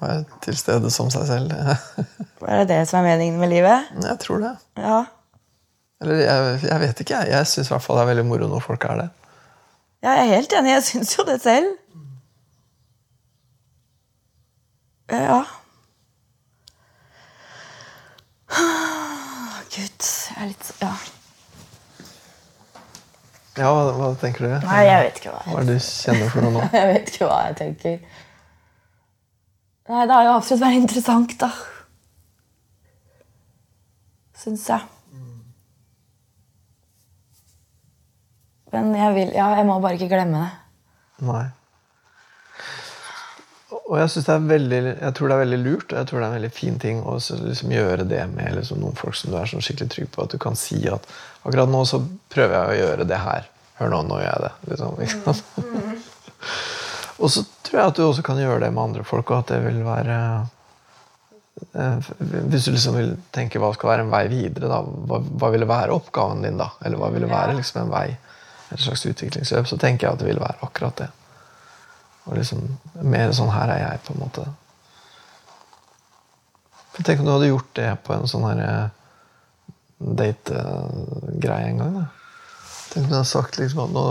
Være 0.00 0.24
til 0.44 0.56
stede 0.58 0.90
som 0.92 1.10
seg 1.12 1.26
selv. 1.28 1.52
Er 2.50 2.62
det 2.62 2.68
det 2.70 2.88
som 2.88 3.00
er 3.00 3.12
meningen 3.12 3.40
med 3.40 3.48
livet? 3.52 3.90
Jeg 4.02 4.18
tror 4.22 4.38
det. 4.42 4.54
Ja. 4.80 5.04
Eller 6.00 6.14
jeg, 6.24 6.60
jeg 6.64 6.80
vet 6.80 7.00
ikke, 7.00 7.18
jeg. 7.18 7.28
Jeg 7.34 7.46
syns 7.46 7.68
i 7.68 7.72
hvert 7.74 7.84
fall 7.84 7.98
det 7.98 8.02
er 8.06 8.10
veldig 8.14 8.26
moro 8.30 8.48
når 8.48 8.64
folk 8.64 8.84
er 8.88 8.96
det. 9.02 9.08
Ja, 10.02 10.10
jeg 10.16 10.22
er 10.24 10.34
helt 10.34 10.52
enig. 10.56 10.72
Jeg 10.72 10.86
syns 10.88 11.18
jo 11.18 11.26
det 11.28 11.38
selv. 11.44 11.68
Ja. 15.12 15.42
Gud, 19.70 20.00
jeg 20.00 20.36
er 20.40 20.46
litt 20.54 20.72
Ja. 20.80 20.94
Ja, 23.58 23.70
hva, 23.74 23.90
hva 23.98 24.08
tenker 24.20 24.46
du? 24.46 24.52
Nei, 24.66 24.80
jeg 24.86 25.02
vet 25.04 25.16
ikke 25.20 25.32
hva 25.34 25.40
Hva 25.48 25.58
er 25.60 25.66
det 25.68 25.74
du 25.80 25.84
kjenner 25.84 26.28
for 26.30 26.46
noe 26.46 26.52
nå? 26.54 26.66
Jeg 26.78 26.86
vet 26.92 27.10
ikke 27.10 27.26
hva 27.26 27.38
jeg 27.48 27.56
tenker. 27.58 27.96
Nei, 29.90 30.04
det 30.06 30.14
har 30.14 30.24
jo 30.28 30.34
absolutt 30.36 30.62
vært 30.62 30.78
interessant, 30.78 31.34
da. 31.40 31.48
Syns 34.40 34.68
jeg. 34.70 34.86
Men 38.70 38.92
jeg 38.94 39.14
vil 39.16 39.32
Ja, 39.34 39.48
jeg 39.58 39.66
må 39.66 39.80
bare 39.82 39.98
ikke 39.98 40.12
glemme 40.12 40.44
det. 40.44 40.50
Nei. 41.26 41.46
Og 43.70 43.96
jeg, 43.98 44.10
synes 44.10 44.26
det 44.26 44.34
er 44.34 44.46
veldig, 44.50 44.80
jeg 44.88 45.14
tror 45.14 45.30
det 45.30 45.34
er 45.34 45.42
veldig 45.44 45.58
lurt 45.62 45.92
og 45.92 45.98
jeg 45.98 46.08
tror 46.08 46.18
det 46.18 46.24
er 46.24 46.30
en 46.30 46.36
veldig 46.38 46.52
fin 46.54 46.78
ting 46.82 47.00
å 47.06 47.16
liksom 47.18 47.74
gjøre 47.74 48.06
det 48.10 48.22
med 48.32 48.56
liksom 48.58 48.80
noen 48.82 48.98
folk 48.98 49.18
som 49.18 49.30
du 49.30 49.36
er 49.38 49.50
sånn 49.50 49.62
skikkelig 49.62 49.92
trygg 49.94 50.08
på. 50.14 50.26
At 50.26 50.34
du 50.34 50.38
kan 50.42 50.58
si 50.58 50.80
at 50.90 51.06
akkurat 51.42 51.70
nå 51.70 51.82
så 51.86 52.00
prøver 52.32 52.56
jeg 52.56 52.70
å 52.70 52.78
gjøre 52.80 53.06
det 53.10 53.20
her. 53.22 53.50
Hør 53.80 53.92
nå, 53.94 54.00
nå 54.08 54.20
gjør 54.20 54.30
jeg 54.30 54.44
det. 54.46 54.52
Liksom, 54.72 55.02
ikke 55.06 55.20
sant? 55.26 55.44
og 57.20 57.34
så 57.34 57.44
tror 57.66 57.78
jeg 57.78 57.92
at 57.92 58.00
du 58.00 58.02
også 58.06 58.24
kan 58.26 58.40
gjøre 58.42 58.64
det 58.64 58.72
med 58.74 58.82
andre 58.88 59.06
folk, 59.06 59.30
og 59.30 59.44
at 59.44 59.52
det 59.54 59.60
vil 59.64 59.78
være 59.86 60.16
eh, 61.78 62.10
Hvis 62.50 62.66
du 62.66 62.74
liksom 62.74 62.98
vil 62.98 63.14
tenke 63.34 63.62
hva 63.62 63.70
skal 63.76 63.94
være 63.94 64.06
en 64.06 64.12
vei 64.12 64.24
videre, 64.32 64.70
da, 64.70 64.82
hva, 64.82 65.22
hva 65.22 65.52
ville 65.54 65.70
være 65.70 65.94
oppgaven 65.94 66.42
din 66.46 66.58
da? 66.60 66.72
Eller 66.82 67.00
hva 67.00 67.12
ville 67.14 67.30
være 67.30 67.56
liksom 67.60 67.84
en 67.84 67.94
vei, 67.94 68.08
et 68.70 68.82
slags 68.82 69.06
utviklingsløp, 69.06 69.70
så 69.70 69.78
tenker 69.80 70.08
jeg 70.08 70.18
at 70.18 70.22
det 70.22 70.30
vil 70.30 70.42
være 70.42 70.62
akkurat 70.66 71.04
det. 71.04 71.10
Og 72.28 72.36
liksom 72.36 72.64
mer 73.02 73.32
sånn 73.36 73.52
her 73.52 73.72
er 73.72 73.84
jeg, 73.84 74.02
på 74.06 74.14
en 74.14 74.22
måte. 74.24 74.46
For 76.94 77.06
Tenk 77.06 77.22
om 77.22 77.28
du 77.28 77.32
hadde 77.32 77.52
gjort 77.52 77.70
det 77.78 77.90
på 78.04 78.14
en 78.14 78.28
sånn 78.30 78.46
her 78.48 78.64
eh, 78.64 78.88
date-greie 80.20 81.70
en 81.70 81.80
gang. 81.80 81.94
da. 82.00 82.06
Tenk 82.90 83.06
om 83.06 83.12
du 83.12 83.16
hadde 83.18 83.30
sagt 83.30 83.60
liksom 83.60 83.84
at 83.86 83.94
nå, 83.94 84.04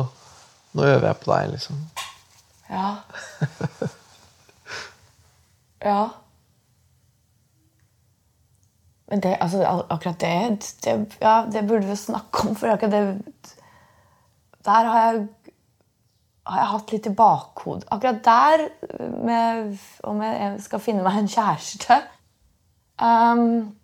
nå 0.78 0.88
øver 0.88 1.10
jeg 1.12 1.22
på 1.24 1.32
deg, 1.34 1.54
liksom. 1.54 1.84
Ja. 2.70 2.89
ja. 5.92 6.01
Men 9.10 9.24
det, 9.25 9.38
altså, 9.42 9.63
akkurat 9.89 10.20
det, 10.22 10.74
det 10.86 11.18
Ja, 11.22 11.46
det 11.51 11.68
burde 11.68 11.88
vi 11.88 11.96
snakke 11.96 12.48
om, 12.48 12.56
for 12.56 12.70
akkurat 12.70 12.92
det 12.92 13.22
Der 14.66 14.86
har 14.92 15.00
jeg, 15.00 15.28
har 16.50 16.62
jeg 16.63 16.72
hatt 16.74 16.94
litt 16.94 17.10
i 17.10 17.15
bakhodet. 17.15 17.88
Akkurat 17.94 18.22
der, 18.25 18.63
med, 19.25 19.75
om 20.08 20.22
jeg 20.25 20.56
skal 20.65 20.82
finne 20.84 21.06
meg 21.06 21.20
en 21.20 21.29
kjæreste 21.29 22.00
um, 23.01 23.75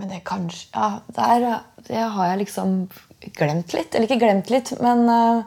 Men 0.00 0.12
det 0.12 0.22
kanskje 0.28 0.68
Ja, 0.74 1.00
der 1.16 1.46
det 1.88 2.04
har 2.14 2.30
jeg 2.30 2.42
liksom 2.44 2.74
glemt 3.36 3.72
litt. 3.74 3.94
Eller 3.94 4.08
ikke 4.08 4.20
glemt 4.20 4.50
litt, 4.52 4.72
men 4.80 5.06
uh, 5.08 5.42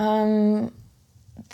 um, 0.00 0.68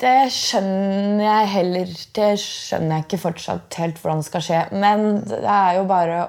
Det 0.03 0.19
skjønner 0.35 1.25
jeg 1.25 1.51
heller 1.55 1.97
Det 2.19 2.33
skjønner 2.43 2.97
jeg 2.97 3.07
ikke 3.07 3.23
fortsatt 3.29 3.81
helt 3.81 4.03
hvordan 4.03 4.23
det 4.23 4.29
skal 4.31 4.47
skje. 4.47 4.63
Men 4.75 5.09
det 5.31 5.43
er 5.47 5.79
jo 5.79 5.89
bare 5.91 6.21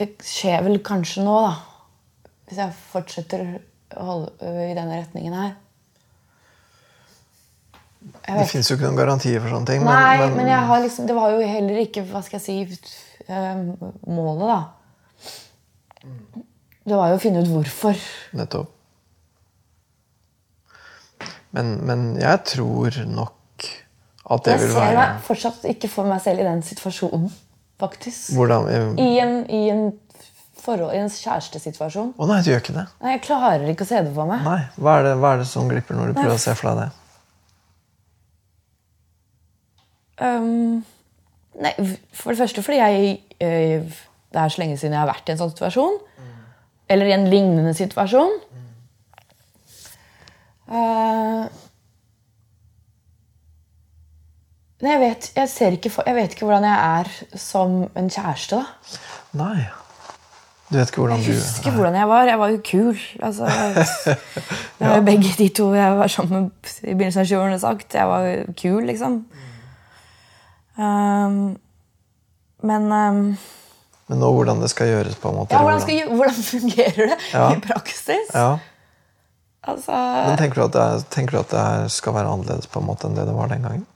Det 0.00 0.08
skjer 0.24 0.62
vel 0.64 0.78
kanskje 0.84 1.24
nå, 1.26 1.34
da. 1.44 2.30
Hvis 2.48 2.60
jeg 2.62 2.76
fortsetter 2.90 3.44
å 4.00 4.06
holde 4.06 4.30
uh, 4.40 4.62
i 4.64 4.76
denne 4.76 5.02
retningen 5.02 5.36
her. 5.36 5.52
Jeg 8.00 8.38
Det 8.38 8.48
fins 8.48 8.70
jo 8.70 8.78
ikke 8.78 8.88
noen 8.88 9.00
garantier 9.02 9.42
for 9.42 9.52
sånne 9.52 9.68
ting. 9.68 9.84
Nei, 9.84 10.16
men, 10.22 10.38
men, 10.38 10.48
jeg 10.48 10.68
har 10.70 10.80
liksom, 10.86 11.08
det 11.10 11.16
var 11.18 11.34
jo 11.34 11.44
heller 11.44 11.80
ikke 11.82 12.06
hva 12.08 12.22
skal 12.24 12.40
jeg 12.40 12.46
si, 12.46 12.94
eh, 13.28 13.60
målet, 14.08 14.46
da. 14.48 14.60
Det 16.88 16.96
var 16.96 17.12
jo 17.12 17.18
å 17.18 17.20
finne 17.20 17.42
ut 17.44 17.50
hvorfor. 17.52 18.00
Nettopp. 18.40 18.72
Men, 21.52 21.74
men 21.84 22.08
jeg 22.16 22.40
tror 22.46 22.96
nok 23.10 23.68
at 24.30 24.44
det 24.46 24.52
Jeg 24.54 24.62
vil 24.62 24.74
ser 24.76 24.96
meg 24.96 25.22
fortsatt 25.26 25.64
ikke 25.72 25.90
for 25.90 26.08
meg 26.08 26.22
selv 26.22 26.40
i 26.40 26.46
den 26.46 26.62
situasjonen, 26.64 27.32
faktisk. 27.80 28.30
Hvordan 28.36 28.68
I 29.00 29.08
en, 29.22 29.34
i 29.50 29.62
en, 29.72 29.84
forhold, 30.60 30.92
i 30.94 31.00
en 31.00 31.10
kjærestesituasjon. 31.10 32.12
Å 32.20 32.28
nei, 32.30 32.40
du 32.44 32.50
gjør 32.52 32.62
ikke 32.62 32.76
det? 32.76 32.86
Nei, 33.00 33.14
Jeg 33.16 33.22
klarer 33.26 33.68
ikke 33.72 33.86
å 33.86 33.90
se 33.90 34.02
det 34.06 34.12
for 34.16 34.30
meg. 34.30 34.44
Nei. 34.46 34.60
Hva 34.76 34.98
er 35.00 35.08
det, 35.08 35.14
hva 35.22 35.34
er 35.34 35.42
det 35.42 35.48
som 35.50 35.70
glipper 35.70 35.98
når 35.98 36.12
du 36.12 36.18
Nei. 36.18 36.24
prøver 36.24 36.36
å 36.36 36.42
se 36.44 36.56
for 36.58 36.70
deg 36.70 36.82
det? 36.84 36.90
Um, 40.20 40.82
nei, 41.64 41.72
for 42.12 42.34
det 42.34 42.42
første 42.42 42.60
fordi 42.60 42.76
jeg 42.76 43.12
øh, 43.40 44.00
Det 44.30 44.40
er 44.42 44.52
så 44.52 44.60
lenge 44.60 44.76
siden 44.76 44.92
jeg 44.92 45.00
har 45.00 45.08
vært 45.08 45.30
i 45.30 45.32
en 45.32 45.40
sånn 45.40 45.54
situasjon. 45.54 45.96
Eller 46.90 47.08
i 47.08 47.14
en 47.14 47.28
lignende 47.30 47.72
situasjon. 47.78 48.36
Uh, 50.70 51.48
nei, 54.80 54.92
jeg 54.94 55.00
vet, 55.02 55.30
jeg, 55.36 55.48
ser 55.52 55.76
ikke 55.76 55.90
jeg 56.06 56.14
vet 56.16 56.32
ikke 56.34 56.46
hvordan 56.48 56.64
jeg 56.64 57.00
er 57.00 57.38
som 57.38 57.76
en 57.96 58.10
kjæreste. 58.10 58.56
da. 58.60 58.98
Nei. 59.44 59.66
Du 60.70 60.76
vet 60.78 60.88
ikke 60.92 61.02
hvordan 61.02 61.18
Jeg 61.18 61.34
husker 61.34 61.48
husker 61.58 61.70
hvordan 61.74 61.94
jeg 61.98 62.08
var. 62.08 62.28
Jeg 62.30 62.38
var 62.38 62.48
jo 62.54 62.60
kul. 62.70 62.98
Altså, 63.26 63.46
jeg 63.50 64.86
har 64.86 64.96
jo 65.00 65.06
begge 65.08 65.32
de 65.38 65.48
to 65.48 65.72
jeg 65.74 65.96
var 65.98 66.06
sammen 66.12 66.44
med 66.44 66.74
i 66.84 66.94
begynnelsen 66.94 67.24
av 67.24 67.26
20-årene 67.32 67.58
sagt. 67.62 67.94
Jeg 67.98 68.06
var 68.08 68.26
jo 68.28 68.54
kul, 68.62 68.84
liksom. 68.86 69.16
Um, 70.80 71.40
men 72.62 72.86
um, 72.92 73.22
Men 74.10 74.18
nå 74.22 74.30
hvordan 74.34 74.60
det 74.62 74.70
skal 74.72 74.88
gjøres, 74.90 75.16
på 75.20 75.30
en 75.30 75.36
måte? 75.42 75.54
ja, 75.54 75.60
hvordan, 75.62 75.80
skal, 75.84 76.14
hvordan 76.16 76.34
fungerer 76.34 77.10
det 77.12 77.18
Ja. 77.34 77.50
i 77.54 77.60
praksis? 77.60 78.30
Ja. 78.34 78.56
Altså, 79.62 79.92
Men 79.92 80.38
tenker 80.38 80.62
du 80.62 80.68
det, 80.72 80.80
er, 80.82 81.02
tenker 81.12 81.36
du 81.36 81.40
at 81.42 81.50
det 81.52 81.90
skal 81.92 82.14
være 82.16 82.30
annerledes 82.32 82.66
på 82.66 82.80
en 82.80 82.86
måte 82.88 83.06
enn 83.10 83.14
det 83.18 83.26
det 83.28 83.34
var 83.36 83.50
den 83.52 83.62
gangen? 83.66 83.86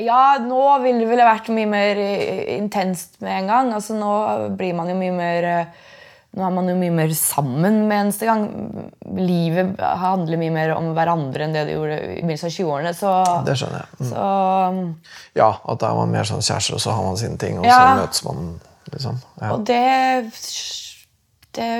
Ja, 0.00 0.38
nå 0.40 0.62
ville 0.82 1.02
det 1.04 1.10
vel 1.10 1.20
vært 1.26 1.50
mye 1.52 1.68
mer 1.68 1.98
eh, 2.00 2.54
intenst 2.56 3.18
med 3.20 3.42
en 3.42 3.50
gang. 3.52 3.72
Altså, 3.76 3.96
nå 3.98 4.12
blir 4.56 4.74
man 4.78 4.88
jo 4.92 4.96
mye 4.98 5.12
mer 5.16 5.50
eh, 5.50 5.82
Nå 6.36 6.44
er 6.44 6.50
man 6.52 6.66
jo 6.68 6.74
mye 6.76 6.92
mer 6.92 7.12
sammen 7.16 7.86
med 7.88 7.96
eneste 7.96 8.26
gang. 8.28 8.42
Livet 9.16 9.78
handler 9.80 10.36
mye 10.36 10.52
mer 10.52 10.74
om 10.74 10.90
hverandre 10.92 11.46
enn 11.46 11.54
det 11.54 11.62
det 11.64 11.76
gjorde 11.78 11.94
i 11.96 12.18
begynnelsen 12.18 12.50
av 12.50 12.52
20-årene. 12.52 12.92
Så, 12.98 13.12
Det 13.46 13.54
skjønner 13.56 13.78
jeg. 13.78 14.00
Mm. 14.02 14.10
så, 14.10 14.26
Ja, 15.40 15.48
at 15.64 15.80
da 15.80 15.88
er 15.88 15.96
man 16.02 16.12
mer 16.12 16.28
sånn 16.28 16.44
kjærester, 16.44 16.76
og 16.76 16.82
så 16.84 16.92
har 16.92 17.06
man 17.06 17.16
sine 17.16 17.40
ting, 17.40 17.56
og 17.62 17.64
Ja. 17.64 17.78
så 17.78 18.02
møtes 18.02 18.24
man, 18.26 18.60
liksom. 18.92 19.22
Ja. 19.40 19.52
Og 19.54 19.64
det 19.64 19.80
Det 21.56 21.70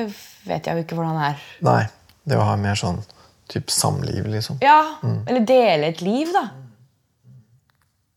vet 0.49 0.65
jeg 0.71 0.73
jo 0.79 0.83
ikke 0.87 0.97
hvordan 0.97 1.19
det 1.21 1.27
er. 1.35 1.45
Nei. 1.69 1.83
Det 2.27 2.39
å 2.41 2.47
ha 2.49 2.57
mer 2.57 2.75
sånn 2.81 3.03
type 3.53 3.71
samliv, 3.71 4.25
liksom. 4.25 4.57
Ja, 4.65 4.97
Eller 5.27 5.45
dele 5.45 5.93
et 5.93 6.01
liv, 6.01 6.33
da. 6.33 6.49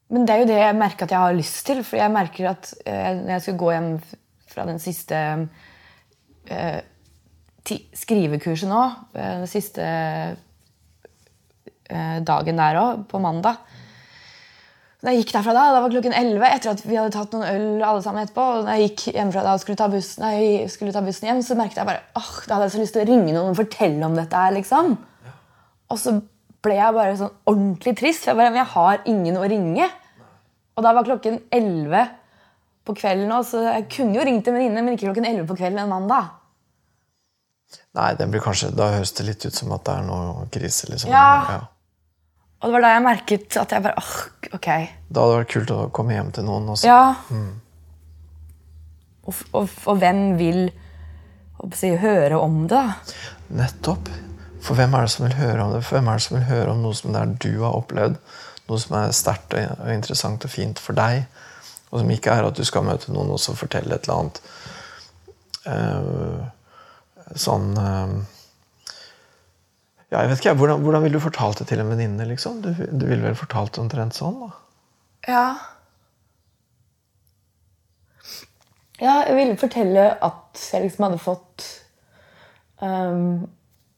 Men 0.10 0.26
det 0.26 0.34
er 0.34 0.42
jo 0.42 0.50
det 0.50 0.58
jeg 0.58 0.78
merker 0.78 1.06
at 1.06 1.14
jeg 1.14 1.22
har 1.22 1.36
lyst 1.38 1.66
til. 1.68 1.84
For 1.86 2.00
jeg 2.00 2.14
merker 2.14 2.52
at 2.54 2.72
eh, 2.86 3.12
når 3.20 3.34
jeg 3.36 3.44
skulle 3.46 3.62
gå 3.62 3.74
hjem 3.76 3.92
fra 4.50 4.66
den 4.66 4.80
siste 4.82 5.18
eh, 6.50 6.80
skrivekurset 7.94 8.70
nå, 8.70 8.84
eh, 9.14 9.36
den 9.44 9.52
siste 9.52 9.84
eh, 11.90 12.18
dagen 12.26 12.62
der 12.62 12.80
òg, 12.82 13.06
på 13.10 13.22
mandag 13.22 13.62
Da 15.00 15.14
jeg 15.14 15.22
gikk 15.22 15.36
derfra 15.38 15.54
da, 15.56 15.68
da 15.76 15.84
var 15.84 15.94
klokken 15.94 16.18
11 16.18 16.48
etter 16.50 16.74
at 16.74 16.82
vi 16.84 16.98
hadde 16.98 17.14
tatt 17.14 17.32
noen 17.32 17.46
øl 17.48 17.84
alle 17.88 18.02
sammen 18.04 18.26
etterpå. 18.26 18.48
Og 18.58 18.66
da 18.68 18.74
jeg 18.76 18.90
gikk 18.90 19.14
hjemmefra 19.14 19.46
da 19.46 19.54
og 19.56 19.62
skulle 19.62 19.80
ta 19.80 19.88
bussen, 19.94 20.26
nei, 20.26 20.68
skulle 20.74 20.92
ta 20.92 21.06
bussen 21.06 21.30
hjem, 21.30 21.40
så 21.46 21.56
merket 21.56 21.80
jeg 21.80 21.88
bare 21.88 22.04
åh, 22.20 22.34
da 22.50 22.58
hadde 22.58 22.66
jeg 22.68 22.74
så 22.74 22.82
lyst 22.82 22.98
til 22.98 23.06
å 23.06 23.08
ringe 23.08 23.32
noen 23.32 23.54
og 23.54 23.62
fortelle 23.62 24.04
om 24.10 24.18
dette 24.18 24.42
her. 24.42 24.52
liksom. 24.58 24.98
Og 25.90 26.02
så 26.02 26.18
ble 26.66 26.76
jeg 26.78 26.96
bare 26.96 27.18
sånn 27.20 27.36
ordentlig 27.50 27.96
trist. 28.00 28.24
For 28.24 28.34
jeg 28.34 28.40
bare, 28.40 28.54
men 28.54 28.64
jeg 28.64 28.74
har 28.74 29.04
ingen 29.10 29.40
å 29.40 29.46
ringe. 29.50 29.90
Og 30.76 30.86
da 30.86 30.94
var 30.96 31.08
klokken 31.08 31.42
11 31.52 32.12
på 32.88 32.96
kvelden 32.98 33.32
òg, 33.36 33.46
så 33.46 33.64
jeg 33.68 33.88
kunne 33.94 34.18
jo 34.18 34.26
ringt 34.26 34.48
en 34.50 34.56
venninne, 34.56 34.84
men 34.84 34.96
ikke 34.96 35.10
klokken 35.10 35.28
11 35.30 35.50
på 35.50 35.58
kvelden 35.60 35.84
en 35.84 35.92
mandag. 35.92 36.30
Nei, 37.98 38.14
det 38.18 38.30
blir 38.32 38.42
kanskje, 38.42 38.72
da 38.74 38.88
høres 38.96 39.12
det 39.18 39.26
litt 39.28 39.46
ut 39.46 39.56
som 39.56 39.74
at 39.76 39.84
det 39.86 39.98
er 40.00 40.08
noe 40.08 40.48
krise, 40.54 40.90
liksom. 40.90 41.12
Ja. 41.14 41.60
Og 42.60 42.68
det 42.68 42.76
var 42.76 42.84
da 42.84 42.94
jeg 42.96 43.04
merket 43.06 43.58
at 43.62 43.76
jeg 43.76 43.86
bare 43.86 44.02
åh, 44.02 44.14
ok. 44.58 44.70
Da 45.08 45.24
hadde 45.24 45.34
det 45.34 45.40
vært 45.42 45.52
kult 45.54 45.74
å 45.76 45.80
komme 45.96 46.16
hjem 46.16 46.32
til 46.36 46.48
noen 46.48 46.72
og 46.74 46.84
Ja. 46.84 47.02
Mm. 47.30 47.52
Og, 49.30 49.44
og, 49.54 49.76
og 49.86 50.02
hvem 50.02 50.24
vil 50.40 50.64
si, 51.78 51.92
høre 52.02 52.40
om 52.42 52.64
det? 52.66 52.80
da? 52.80 53.22
Nettopp. 53.62 54.10
For 54.60 54.78
hvem 54.78 54.94
er 54.94 55.06
det 55.06 55.12
som 55.14 55.26
vil 55.26 55.38
høre 55.40 55.64
om 55.64 55.74
det? 55.74 55.84
For 55.88 55.98
hvem 55.98 56.10
er 56.12 56.20
det 56.20 56.26
som 56.26 56.38
vil 56.38 56.48
høre 56.50 56.74
om 56.74 56.82
noe 56.84 56.98
som 56.98 57.14
det 57.16 57.22
er 57.22 57.36
du 57.42 57.52
har 57.64 57.78
opplevd? 57.78 58.18
Noe 58.70 58.82
som 58.82 58.98
er 59.00 59.14
sterkt 59.18 59.56
og 59.58 59.92
interessant 59.94 60.46
og 60.46 60.54
fint 60.54 60.82
for 60.82 60.98
deg? 60.98 61.24
Og 61.90 62.02
som 62.02 62.12
ikke 62.14 62.36
er 62.36 62.46
at 62.46 62.58
du 62.58 62.66
skal 62.68 62.86
møte 62.86 63.14
noen 63.14 63.32
og 63.34 63.42
fortelle 63.58 63.96
et 63.96 64.06
eller 64.06 64.20
annet 64.20 64.42
uh, 65.66 67.34
sånn 67.40 67.72
uh, 67.78 68.14
Ja, 70.10 70.22
jeg 70.22 70.30
vet 70.32 70.44
ikke. 70.44 70.56
Hvordan, 70.60 70.84
hvordan 70.86 71.04
ville 71.06 71.18
du 71.18 71.24
fortalt 71.24 71.62
det 71.62 71.70
til 71.70 71.82
en 71.82 71.90
venninne? 71.92 72.26
Liksom? 72.30 72.62
Du, 72.66 72.72
du 72.74 73.06
ville 73.06 73.26
vel 73.26 73.38
fortalt 73.38 73.76
det 73.76 73.84
omtrent 73.84 74.18
sånn? 74.18 74.40
da? 74.44 74.54
Ja. 75.30 75.44
Ja, 79.00 79.22
jeg 79.30 79.36
ville 79.38 79.60
fortelle 79.60 80.10
at 80.26 80.64
jeg 80.74 80.84
liksom 80.84 81.06
hadde 81.06 81.22
fått 81.24 81.68
um, 82.84 83.48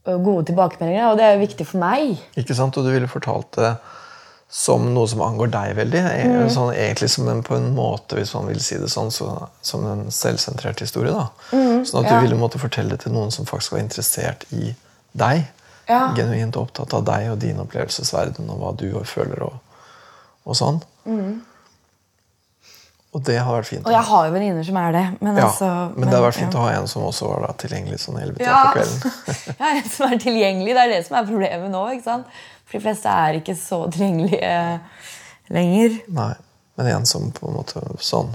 gode 0.06 0.48
tilbakemeldinger, 0.50 1.12
og 1.12 1.20
det 1.20 1.28
er 1.28 1.42
viktig 1.42 1.68
for 1.70 1.82
meg. 1.84 2.16
Ikke 2.40 2.58
sant? 2.58 2.78
Og 2.78 2.88
du 2.88 2.94
ville 2.94 3.10
fortalt 3.12 3.52
det 3.60 3.76
som 4.52 4.90
noe 4.92 5.08
som 5.08 5.22
angår 5.24 5.48
deg 5.54 5.76
veldig. 5.78 6.00
Mm. 6.04 6.50
Sånn, 6.52 6.74
egentlig 6.76 7.08
som 7.14 7.30
en, 7.32 7.40
på 7.46 7.56
en 7.56 7.70
måte, 7.76 8.18
hvis 8.20 8.34
man 8.36 8.50
vil 8.52 8.60
si 8.64 8.76
det 8.82 8.90
sånn, 8.92 9.12
så, 9.16 9.30
som 9.64 9.86
en 9.88 10.10
selvsentrert 10.12 10.84
historie. 10.84 11.14
da. 11.16 11.30
sånn 11.88 12.02
at 12.02 12.10
ja. 12.10 12.18
du 12.18 12.26
ville 12.26 12.40
måtte 12.40 12.60
fortelle 12.60 12.98
det 12.98 13.06
til 13.06 13.16
noen 13.16 13.32
som 13.32 13.48
faktisk 13.48 13.78
var 13.78 13.86
interessert 13.86 14.44
i 14.52 14.74
deg. 15.16 15.46
Ja. 15.88 16.10
Genuint 16.18 16.60
opptatt 16.60 16.92
av 16.98 17.06
deg 17.08 17.30
og 17.32 17.40
din 17.44 17.64
opplevelsesverden 17.64 18.52
og 18.52 18.60
hva 18.60 18.74
du 18.80 18.90
føler 19.08 19.48
og, 19.48 19.80
og 20.44 20.60
sånn. 20.60 20.84
Og 23.12 23.24
det 23.28 23.36
har 23.44 23.58
vært 23.58 23.68
fint. 23.68 23.84
Og 23.84 23.92
jeg 23.92 24.08
har 24.08 24.28
jo 24.28 24.32
venninner 24.32 24.64
som 24.64 24.78
er 24.80 24.94
det. 24.96 25.04
Men, 25.20 25.36
ja, 25.36 25.48
altså, 25.50 25.70
men 25.98 26.08
det 26.08 26.16
har 26.16 26.24
vært 26.24 26.38
fint 26.40 26.54
ja. 26.56 26.60
å 26.62 26.64
ha 26.64 26.76
en 26.78 26.86
som 26.88 27.04
også 27.04 27.28
var 27.28 27.42
da, 27.44 27.50
tilgjengelig 27.60 28.00
sånn 28.06 28.20
11 28.22 28.40
Ja. 28.46 28.60
på 28.70 28.78
kvelden. 28.78 29.18
ja, 29.60 29.72
en 29.74 29.90
som 29.92 30.06
er 30.08 30.22
tilgjengelig. 30.24 30.76
Det 30.78 30.86
er 30.86 30.94
det 30.94 31.02
som 31.10 31.18
er 31.20 31.28
problemet 31.28 31.74
nå. 31.74 31.82
ikke 31.98 32.08
sant? 32.08 32.38
For 32.64 32.78
de 32.80 32.84
fleste 32.86 33.16
er 33.26 33.40
ikke 33.42 33.58
så 33.60 33.82
tilgjengelige 33.92 34.54
lenger. 35.52 35.98
Nei, 36.16 36.30
men 36.80 36.92
en 36.94 37.10
som 37.10 37.28
på 37.36 37.50
en 37.50 37.58
måte 37.60 37.84
sånn 38.00 38.32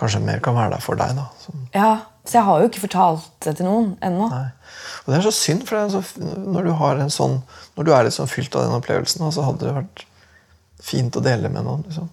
kanskje 0.00 0.22
mer 0.24 0.42
kan 0.42 0.56
være 0.58 0.74
der 0.74 0.82
for 0.82 0.98
deg. 0.98 1.14
da. 1.14 1.28
Sånn. 1.44 1.68
Ja, 1.76 1.90
Så 2.26 2.36
jeg 2.40 2.44
har 2.50 2.60
jo 2.60 2.68
ikke 2.68 2.82
fortalt 2.82 3.30
det 3.46 3.54
til 3.58 3.66
noen 3.66 3.92
ennå. 4.04 4.26
Og 4.30 5.06
det 5.12 5.20
er 5.20 5.24
så 5.24 5.32
synd, 5.34 5.62
for 5.68 5.78
det 5.78 5.94
så, 5.94 6.02
når 6.20 6.66
du 6.66 6.72
har 6.76 6.98
en 7.00 7.10
sånn 7.10 7.40
Når 7.78 7.86
du 7.86 7.90
er 7.94 8.04
litt 8.04 8.14
sånn 8.14 8.28
fylt 8.28 8.54
av 8.58 8.66
den 8.66 8.74
opplevelsen, 8.76 9.22
så 9.32 9.46
hadde 9.46 9.64
det 9.64 9.72
vært 9.78 10.02
fint 10.82 11.16
å 11.16 11.22
dele 11.24 11.48
med 11.48 11.64
noen. 11.64 11.86
liksom. 11.86 12.10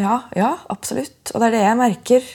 Ja, 0.00 0.22
ja, 0.36 0.54
absolutt. 0.72 1.32
Og 1.34 1.42
det 1.42 1.50
er 1.50 1.56
det 1.56 1.64
jeg 1.64 1.78
merker. 1.80 2.30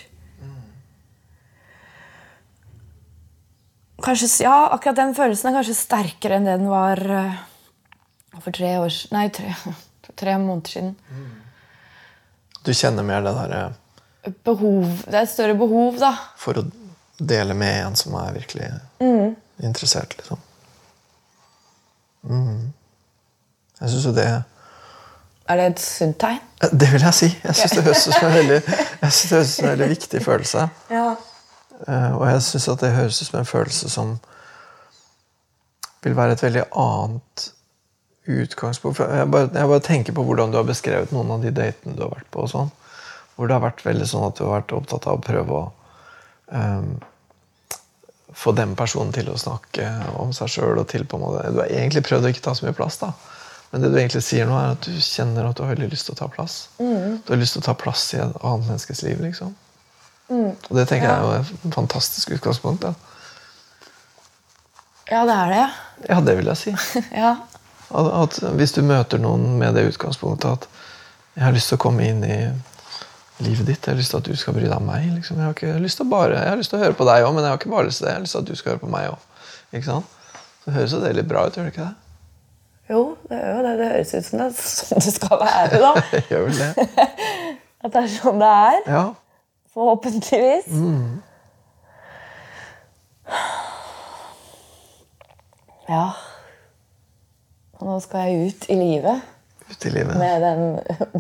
Kanskje, 4.06 4.30
ja, 4.44 4.56
akkurat 4.76 5.00
den 5.00 5.16
følelsen 5.18 5.50
er 5.50 5.58
kanskje 5.58 5.78
sterkere 5.80 6.38
enn 6.38 6.46
det 6.46 6.60
den 6.60 6.70
var 6.70 7.00
eh, 7.00 7.38
for 8.44 8.54
tre 8.54 8.76
år 8.78 8.94
Nei, 9.16 9.30
tre, 9.34 9.56
tre 10.22 10.36
måneder 10.38 10.76
siden. 10.76 10.94
Du 12.66 12.74
kjenner 12.74 13.06
mer 13.08 13.26
det 13.26 13.34
derre 13.38 13.64
Behov, 14.46 15.04
det 15.06 15.14
er 15.14 15.22
et 15.22 15.30
større 15.30 15.54
behov, 15.54 16.00
da. 16.02 16.10
for 16.42 16.58
å 16.58 16.64
dele 17.22 17.54
med 17.54 17.76
en 17.84 17.98
som 18.00 18.16
er 18.18 18.32
virkelig 18.34 18.72
interessert, 19.62 20.16
liksom. 20.18 20.40
Mm. 22.26 22.72
Jeg 23.78 23.92
syns 23.94 24.08
jo 24.10 24.14
det 24.18 24.26
Er 25.46 25.60
det 25.62 25.66
et 25.70 25.82
sunt 25.82 26.18
tegn? 26.22 26.42
Det 26.72 26.88
vil 26.90 27.04
jeg 27.06 27.14
si. 27.14 27.28
Jeg 27.44 27.58
syns 27.60 27.76
det 27.78 27.84
høres 27.86 28.08
ut 28.08 28.16
som 28.16 28.28
en 28.30 28.38
veldig, 28.40 28.62
som 29.14 29.66
en 29.68 29.74
veldig 29.76 29.90
viktig 29.92 30.22
følelse. 30.26 30.68
Ja. 30.90 31.10
Eh, 31.88 32.16
og 32.16 32.24
jeg 32.30 32.46
syns 32.48 32.70
at 32.72 32.82
det 32.82 32.96
høres 32.96 33.22
ut 33.22 33.30
som 33.30 33.40
en 33.40 33.50
følelse 33.50 33.92
som 33.94 34.16
vil 36.06 36.18
være 36.18 36.38
et 36.38 36.44
veldig 36.46 36.66
annet 36.82 37.46
utgangspunkt. 38.26 39.00
Jeg, 39.00 39.30
bare, 39.32 39.50
jeg 39.54 39.70
bare 39.70 39.86
tenker 39.86 40.18
på 40.18 40.26
hvordan 40.26 40.54
du 40.54 40.60
har 40.60 40.68
beskrevet 40.68 41.14
noen 41.14 41.36
av 41.36 41.46
de 41.46 41.54
datene 41.54 41.98
du 41.98 42.04
har 42.06 42.16
vært 42.16 42.32
på. 42.34 42.48
sånn, 42.50 42.72
Hvor 43.36 43.50
det 43.50 43.58
har 43.58 43.66
vært 43.66 43.86
veldig 43.86 44.08
sånn 44.10 44.28
at 44.30 44.40
du 44.40 44.46
har 44.48 44.60
vært 44.60 44.74
opptatt 44.78 45.06
av 45.10 45.20
å 45.20 45.26
prøve 45.26 45.60
å 45.60 45.64
um, 46.50 46.96
få 48.36 48.54
den 48.58 48.76
personen 48.76 49.14
til 49.16 49.30
å 49.32 49.38
snakke 49.40 49.88
om 50.22 50.34
seg 50.34 50.52
sjøl. 50.52 50.82
Du 50.82 51.62
har 51.62 51.70
egentlig 51.70 52.06
prøvd 52.06 52.26
å 52.26 52.34
ikke 52.34 52.46
ta 52.50 52.56
så 52.58 52.66
mye 52.66 52.78
plass. 52.78 52.98
da. 53.02 53.14
Men 53.72 53.84
det 53.84 53.92
du 53.92 53.98
egentlig 54.00 54.24
sier 54.24 54.48
nå, 54.48 54.56
er 54.56 54.76
at 54.76 54.86
du 54.88 54.94
kjenner 55.04 55.50
at 55.50 55.58
du 55.58 55.64
har 55.66 55.74
veldig 55.74 55.90
lyst 55.92 56.08
til 56.08 56.16
å 56.16 56.20
ta 56.22 56.28
plass. 56.32 56.58
Du 57.26 57.34
har 57.34 57.42
lyst 57.42 57.58
til 57.58 57.64
å 57.64 57.66
ta 57.66 57.76
plass 57.78 58.06
i 58.14 58.22
et 58.22 58.38
annet 58.42 58.70
menneskes 58.70 59.02
liv. 59.04 59.20
liksom. 59.26 59.56
Og 60.70 60.78
det 60.78 60.88
tenker 60.90 61.10
jeg 61.10 61.18
er 61.18 61.26
jo 61.26 61.66
et 61.68 61.76
fantastisk 61.76 62.32
utgangspunkt. 62.38 62.86
da. 62.86 62.94
Ja, 65.12 65.26
det 65.28 65.36
er 65.36 65.52
det. 65.54 65.66
Ja, 66.10 66.22
det 66.22 66.38
vil 66.40 66.54
jeg 66.54 66.62
si. 66.62 66.76
Ja. 67.24 67.36
At, 67.96 68.08
at 68.18 68.40
hvis 68.58 68.74
du 68.74 68.82
møter 68.82 69.22
noen 69.22 69.60
med 69.60 69.76
det 69.78 69.84
utgangspunktet 69.92 70.48
at 70.50 70.64
jeg 71.36 71.44
har 71.46 71.54
lyst 71.54 71.70
til 71.70 71.78
å 71.78 71.84
komme 71.84 72.08
inn 72.08 72.24
i 72.26 72.38
livet 73.46 73.68
ditt, 73.68 73.86
jeg 73.86 73.92
har 73.92 74.00
lyst 74.00 74.16
til 74.16 74.24
at 74.24 74.30
du 74.32 74.40
skal 74.40 74.56
bry 74.56 74.64
deg 74.66 74.78
om 74.80 74.88
meg. 74.90 75.06
Liksom. 75.18 75.38
Jeg, 75.38 75.46
har 75.46 75.54
ikke 75.54 75.84
lyst 75.84 76.00
til 76.00 76.08
å 76.08 76.14
bare, 76.16 76.40
jeg 76.40 76.50
har 76.50 76.58
lyst 76.58 76.74
til 76.74 76.80
å 76.80 76.86
høre 76.86 76.98
på 76.98 77.06
deg 77.08 77.28
òg, 77.28 77.36
men 77.36 77.46
jeg 77.46 77.54
har 77.54 77.60
ikke 77.60 77.74
bare 77.76 77.90
lyst 77.90 78.02
til 78.02 78.08
det. 78.08 78.14
Jeg 78.14 78.18
har 78.18 78.26
lyst 78.26 78.38
til 78.38 78.42
at 78.46 78.50
du 78.50 78.60
skal 78.62 78.74
høre 78.74 78.84
på 78.86 78.92
meg 78.96 79.12
òg. 79.12 79.30
Så 80.66 80.74
høres 80.74 80.96
jo 80.96 81.04
det 81.04 81.14
litt 81.20 81.30
bra 81.30 81.46
ut, 81.46 81.60
gjør 81.60 81.68
det 81.68 81.76
ikke 81.76 81.86
det? 81.86 82.05
Jo, 82.90 83.16
det 83.30 83.38
gjør 83.40 83.56
jo 83.58 83.62
det. 83.66 83.74
Det 83.80 83.86
høres 83.92 84.12
ut 84.14 84.26
som 84.28 84.40
det 84.42 84.46
er 84.46 84.58
sånn 84.62 85.02
det 85.06 85.14
skal 85.16 85.40
være, 85.42 85.80
da. 85.82 85.94
Gjør 86.32 86.44
vel 86.46 86.58
det. 86.60 86.88
At 87.86 87.94
det 87.96 88.02
er 88.04 88.12
sånn 88.14 88.42
det 88.42 88.50
er. 88.66 88.78
Ja. 88.90 89.06
Forhåpentligvis. 89.76 90.68
Ja. 95.90 96.06
Og 97.76 97.90
nå 97.90 97.98
skal 98.06 98.30
jeg 98.30 98.52
ut 98.54 98.68
i 98.72 98.78
livet 98.80 99.26
Ut 99.70 99.86
i 99.86 99.92
livet. 99.92 100.16
med 100.18 100.42
den 100.46 100.62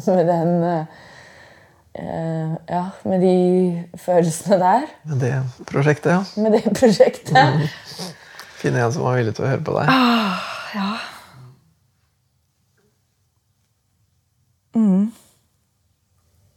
Med 0.05 0.29
den 0.29 0.53
uh, 0.63 2.53
Ja, 2.69 2.83
med 3.03 3.21
de 3.25 3.35
følelsene 3.99 4.57
der. 4.61 4.87
Med 5.09 5.19
det 5.25 5.33
prosjektet, 5.69 6.11
ja. 6.11 6.21
Med 6.41 6.57
det 6.57 6.63
prosjektet. 6.77 7.69
Finne 8.61 8.85
en 8.85 8.93
som 8.95 9.05
var 9.05 9.17
villig 9.19 9.35
til 9.37 9.45
å 9.45 9.51
høre 9.53 9.65
på 9.65 9.75
deg. 9.77 9.91
Ja. 10.75 10.87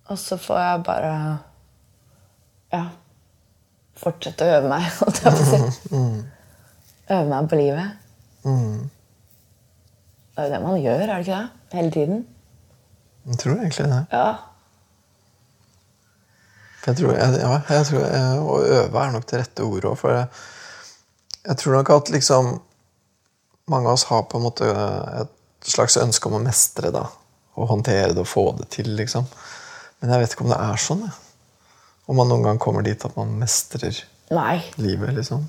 Og 0.09 0.19
så 0.19 0.37
får 0.41 0.59
jeg 0.65 0.83
bare 0.89 1.13
Ja. 2.73 2.85
Fortsette 3.99 4.47
å 4.47 4.59
øve 4.59 4.69
meg, 4.71 4.85
holdt 5.01 5.23
jeg 5.25 5.35
på 5.35 5.43
å 5.43 5.47
si. 5.49 5.61
Øve 7.11 7.25
meg 7.31 7.49
på 7.51 7.57
livet. 7.59 7.97
Det 10.39 10.45
er 10.45 10.47
jo 10.47 10.53
det 10.55 10.61
man 10.63 10.77
gjør, 10.79 11.01
er 11.03 11.09
det 11.11 11.25
ikke 11.25 11.39
det? 11.39 11.49
Hele 11.75 11.91
tiden. 11.91 12.21
Jeg 13.29 13.39
tror 13.43 13.57
egentlig 13.59 13.87
det. 13.91 14.03
Ja. 14.13 14.29
Jeg 16.87 16.97
tror, 16.97 17.11
jeg, 17.19 17.41
ja, 17.43 17.57
jeg 17.69 17.87
tror 17.89 18.05
Å 18.55 18.59
øve 18.79 19.01
er 19.03 19.11
nok 19.13 19.27
det 19.29 19.41
rette 19.43 19.65
ordet 19.67 19.91
òg. 19.91 19.97
For 19.99 20.15
jeg, 20.15 20.29
jeg 21.51 21.59
tror 21.61 21.75
nok 21.77 21.91
at 21.97 22.13
liksom 22.15 22.53
Mange 23.69 23.91
av 23.91 23.99
oss 23.99 24.07
har 24.09 24.23
på 24.31 24.39
en 24.39 24.47
måte 24.47 24.69
et 24.71 25.35
slags 25.69 25.99
ønske 26.01 26.31
om 26.31 26.39
å 26.39 26.41
mestre. 26.41 26.89
da, 26.95 27.03
Å 27.59 27.67
håndtere 27.69 28.13
det 28.15 28.23
og 28.23 28.31
få 28.31 28.45
det 28.59 28.69
til, 28.77 28.91
liksom. 28.99 29.27
Men 30.01 30.15
jeg 30.15 30.23
vet 30.23 30.35
ikke 30.37 30.47
om 30.47 30.53
det 30.55 30.61
er 30.63 30.83
sånn. 30.83 31.07
Jeg. 31.09 31.17
Om 32.09 32.17
man 32.23 32.31
noen 32.31 32.47
gang 32.47 32.61
kommer 32.63 32.85
dit 32.87 33.03
at 33.05 33.17
man 33.19 33.35
mestrer 33.41 33.97
Nei. 34.33 34.61
livet, 34.81 35.13
liksom. 35.17 35.43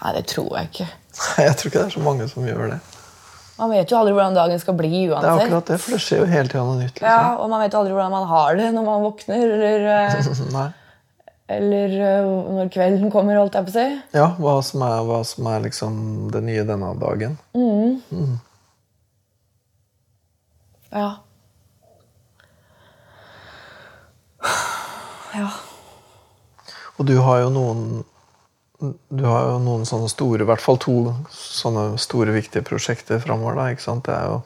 Nei, 0.00 0.14
det 0.16 0.24
tror 0.32 0.50
jeg 0.58 0.70
ikke. 0.72 0.88
Nei, 1.20 1.44
Jeg 1.46 1.56
tror 1.60 1.70
ikke 1.70 1.78
det 1.78 1.86
er 1.86 1.94
så 1.94 2.02
mange 2.04 2.26
som 2.28 2.48
gjør 2.48 2.74
det. 2.74 2.80
Man 3.60 3.72
vet 3.74 3.90
jo 3.92 3.98
aldri 4.00 4.12
hvordan 4.16 4.36
dagen 4.36 4.60
skal 4.60 4.76
bli 4.78 4.90
Det 5.10 5.16
er 5.20 5.30
akkurat 5.30 5.68
det, 5.68 5.76
for 5.84 5.92
det 5.92 6.00
skjer 6.00 6.22
jo 6.22 6.28
hele 6.30 6.48
tida 6.48 6.62
noe 6.64 6.78
nytt. 6.80 7.00
Ja, 7.04 7.16
liksom. 7.16 7.40
Og 7.44 7.50
man 7.52 7.60
vet 7.64 7.74
jo 7.74 7.80
aldri 7.82 7.96
hvordan 7.96 8.14
man 8.14 8.28
har 8.30 8.60
det 8.60 8.68
når 8.76 8.86
man 8.86 9.02
våkner, 9.04 9.42
eller, 9.56 9.88
eh, 9.94 10.30
Nei. 10.56 10.66
eller 11.56 11.96
eh, 12.08 12.30
når 12.56 12.70
kvelden 12.72 13.12
kommer, 13.12 13.36
holdt 13.36 13.58
jeg 13.58 13.68
på 13.68 13.74
å 13.74 13.76
si. 13.76 13.88
Ja, 14.16 14.30
hva 14.40 14.54
som 14.64 14.84
er, 14.88 15.02
hva 15.08 15.20
som 15.28 15.50
er 15.52 15.66
liksom 15.66 15.98
det 16.32 16.44
nye 16.48 16.64
denne 16.68 16.94
dagen. 17.00 17.36
Ja. 20.90 21.10
Ja. 25.34 25.50
Og 26.98 27.06
du 27.06 27.16
har 27.22 27.44
jo 27.44 27.50
noen 27.54 27.82
Du 29.12 29.24
har 29.28 29.44
jo 29.44 29.58
noen 29.60 29.84
sånne 29.86 30.08
store, 30.08 30.40
i 30.42 30.48
hvert 30.48 30.62
fall 30.64 30.78
to 30.80 30.94
sånne 31.30 31.98
store, 32.00 32.32
viktige 32.32 32.64
prosjekter 32.64 33.20
framover. 33.20 33.58
da, 33.58 33.66
ikke 33.74 33.84
sant? 33.84 34.06
Det 34.08 34.14
er 34.16 34.24
jo 34.30 34.38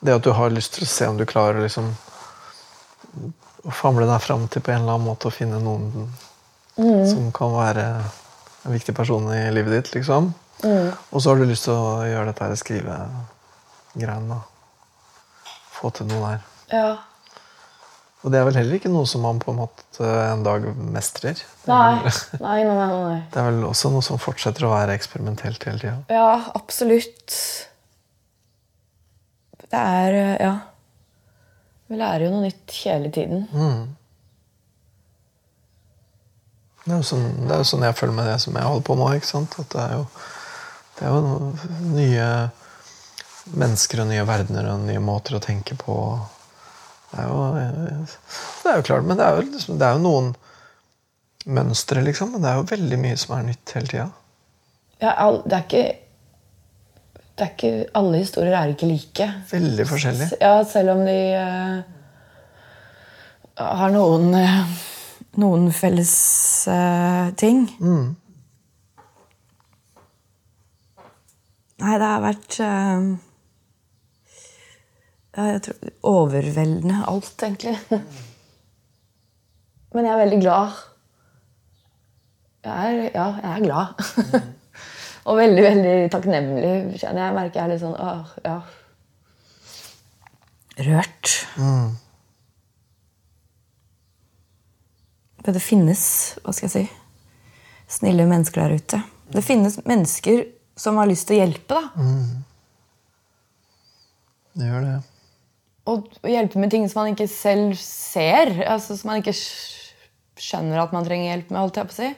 det 0.00 0.14
at 0.14 0.22
du 0.22 0.30
har 0.32 0.54
lyst 0.54 0.74
til 0.76 0.86
å 0.86 0.90
se 0.90 1.08
om 1.10 1.18
du 1.18 1.24
klarer 1.26 1.58
liksom 1.62 1.88
å 3.66 3.74
famle 3.74 4.06
deg 4.06 4.22
fram 4.22 4.46
til 4.48 4.62
på 4.62 4.70
en 4.70 4.82
eller 4.84 4.94
annen 4.94 5.08
måte 5.08 5.26
å 5.26 5.34
finne 5.34 5.58
noen 5.62 6.06
som 7.10 7.32
kan 7.34 7.50
være 7.54 7.84
en 8.64 8.72
viktig 8.72 8.94
person 8.94 9.26
i 9.34 9.50
livet 9.50 9.74
ditt, 9.74 9.92
liksom. 9.98 10.30
Og 11.10 11.18
så 11.22 11.30
har 11.30 11.38
du 11.42 11.44
lyst 11.50 11.66
til 11.66 11.74
å 11.74 12.06
gjøre 12.06 12.30
dette 12.30 12.46
her 12.46 12.54
skrivegreiene. 12.62 14.38
Få 15.82 15.90
til 15.98 16.06
noe 16.12 16.28
der. 16.36 16.44
ja. 16.76 16.90
Og 18.22 18.30
det 18.30 18.38
er 18.38 18.44
vel 18.46 18.54
heller 18.54 18.76
ikke 18.78 18.86
noe 18.92 19.02
som 19.10 19.24
man 19.26 19.40
på 19.42 19.50
en 19.50 19.56
måte 19.58 20.06
en 20.06 20.44
dag 20.46 20.62
mestrer. 20.94 21.40
Det 21.64 21.74
er 21.74 21.96
vel- 22.04 22.40
Nei, 22.44 22.60
nei, 22.62 22.74
nei, 22.78 23.00
nei. 23.02 23.16
Det 23.34 23.40
er 23.40 23.48
vel 23.48 23.64
også 23.66 23.90
noe 23.90 24.04
som 24.06 24.20
fortsetter 24.22 24.62
å 24.62 24.70
være 24.70 24.94
eksperimentelt 24.94 25.64
hele 25.66 25.80
tida. 25.82 25.96
Ja, 26.14 26.28
absolutt. 26.54 27.34
Det 29.66 29.80
er 29.80 30.14
eh, 30.20 30.36
Ja. 30.44 30.52
Vi 31.90 31.98
lærer 31.98 32.28
jo 32.28 32.30
noe 32.36 32.46
nytt 32.46 32.70
hele 32.86 33.10
tiden. 33.12 33.42
Det 36.86 36.94
er 36.94 37.02
jo 37.02 37.06
sånn, 37.10 37.26
det 37.46 37.52
er 37.54 37.60
jo 37.62 37.66
sånn 37.68 37.84
jeg 37.86 37.98
føler 37.98 38.16
med 38.16 38.26
det 38.30 38.38
som 38.42 38.54
jeg 38.58 38.66
holder 38.70 38.86
på 38.86 38.96
med. 39.02 39.18
ikke 39.18 39.28
sant? 39.34 39.58
At 39.62 39.68
det 39.74 39.82
er 39.82 39.92
jo, 39.98 40.06
det 40.98 41.04
er 41.06 41.12
jo 41.12 41.20
noe- 41.26 41.76
nye 41.98 42.30
mennesker 43.50 44.02
og 44.02 44.10
nye 44.10 44.24
verdener 44.28 44.70
og 44.72 44.86
nye 44.86 45.02
måter 45.02 45.36
å 45.36 45.42
tenke 45.42 45.76
på. 45.78 45.96
Det 47.12 47.20
er 47.20 47.28
jo, 47.28 47.40
det 48.62 48.70
er 48.70 48.78
jo 48.78 48.86
klart, 48.86 49.06
men 49.08 49.18
det 49.18 49.26
er 49.26 49.38
jo, 49.38 49.46
liksom, 49.50 49.78
det 49.80 49.88
er 49.88 49.98
jo 49.98 50.04
noen 50.06 50.30
mønstre, 51.58 52.04
liksom. 52.06 52.32
Men 52.34 52.44
det 52.44 52.52
er 52.52 52.60
jo 52.60 52.70
veldig 52.70 53.00
mye 53.02 53.18
som 53.20 53.34
er 53.36 53.48
nytt 53.50 53.74
hele 53.76 53.90
tida. 53.90 54.08
Ja, 55.02 55.16
det 55.42 55.58
er 55.58 55.66
ikke 55.66 55.84
det 57.32 57.46
er 57.46 57.50
ikke, 57.56 57.72
Alle 57.96 58.18
historier 58.20 58.54
er 58.54 58.70
ikke 58.70 58.86
like. 58.86 59.26
Veldig 59.50 59.86
forskjellig. 59.88 60.26
Ja, 60.40 60.54
selv 60.68 60.94
om 60.94 61.00
de 61.08 61.18
uh, 61.34 61.82
har 63.58 63.90
noen 63.94 64.34
uh, 64.36 64.64
noen 65.40 65.70
felles 65.72 66.12
uh, 66.68 67.32
ting. 67.40 67.64
Nei, 71.82 71.94
det 71.98 72.06
har 72.06 72.22
vært 72.22 72.60
ja, 75.36 75.42
jeg 75.54 75.62
tror, 75.64 75.76
overveldende 76.02 77.04
alt, 77.08 77.42
egentlig. 77.42 77.78
Men 79.92 80.04
jeg 80.08 80.12
er 80.12 80.24
veldig 80.24 80.40
glad. 80.40 80.68
Jeg 82.64 82.72
er, 82.72 83.10
ja, 83.14 83.26
jeg 83.42 83.52
er 83.52 83.64
glad. 83.64 83.86
Og 85.28 85.36
veldig, 85.38 85.62
veldig 85.62 86.10
takknemlig. 86.12 87.00
kjenner 87.00 87.22
jeg. 87.26 87.34
Merker 87.36 87.60
jeg 87.60 87.64
er 87.64 87.72
litt 87.72 87.82
sånn 87.82 87.98
åh, 87.98 88.26
ja. 88.44 88.60
Rørt. 90.82 91.26
Mm. 91.60 91.90
det 95.42 95.60
finnes, 95.60 96.02
hva 96.44 96.52
skal 96.54 96.68
jeg 96.68 96.74
si, 96.74 96.84
snille 97.98 98.24
mennesker 98.30 98.60
der 98.62 98.72
ute. 98.78 98.98
Det 99.32 99.42
finnes 99.44 99.84
mennesker 99.84 100.44
som 100.78 100.96
har 101.00 101.06
lyst 101.10 101.26
til 101.28 101.36
å 101.36 101.40
hjelpe. 101.42 101.74
da. 101.76 101.82
Det 104.56 104.64
gjør 104.68 104.82
det. 104.86 104.98
Og 105.90 106.06
hjelpe 106.30 106.60
med 106.62 106.70
ting 106.70 106.84
som 106.90 107.02
man 107.02 107.14
ikke 107.14 107.26
selv 107.30 107.74
ser. 107.80 108.52
altså 108.70 108.94
Som 108.96 109.10
man 109.10 109.22
ikke 109.22 109.34
skjønner 110.42 110.82
at 110.82 110.92
man 110.94 111.04
trenger 111.06 111.32
hjelp 111.32 111.50
med. 111.50 111.60
holdt 111.64 111.80
jeg 111.80 111.90
på 111.90 111.96
å 111.96 111.98
si. 111.98 112.10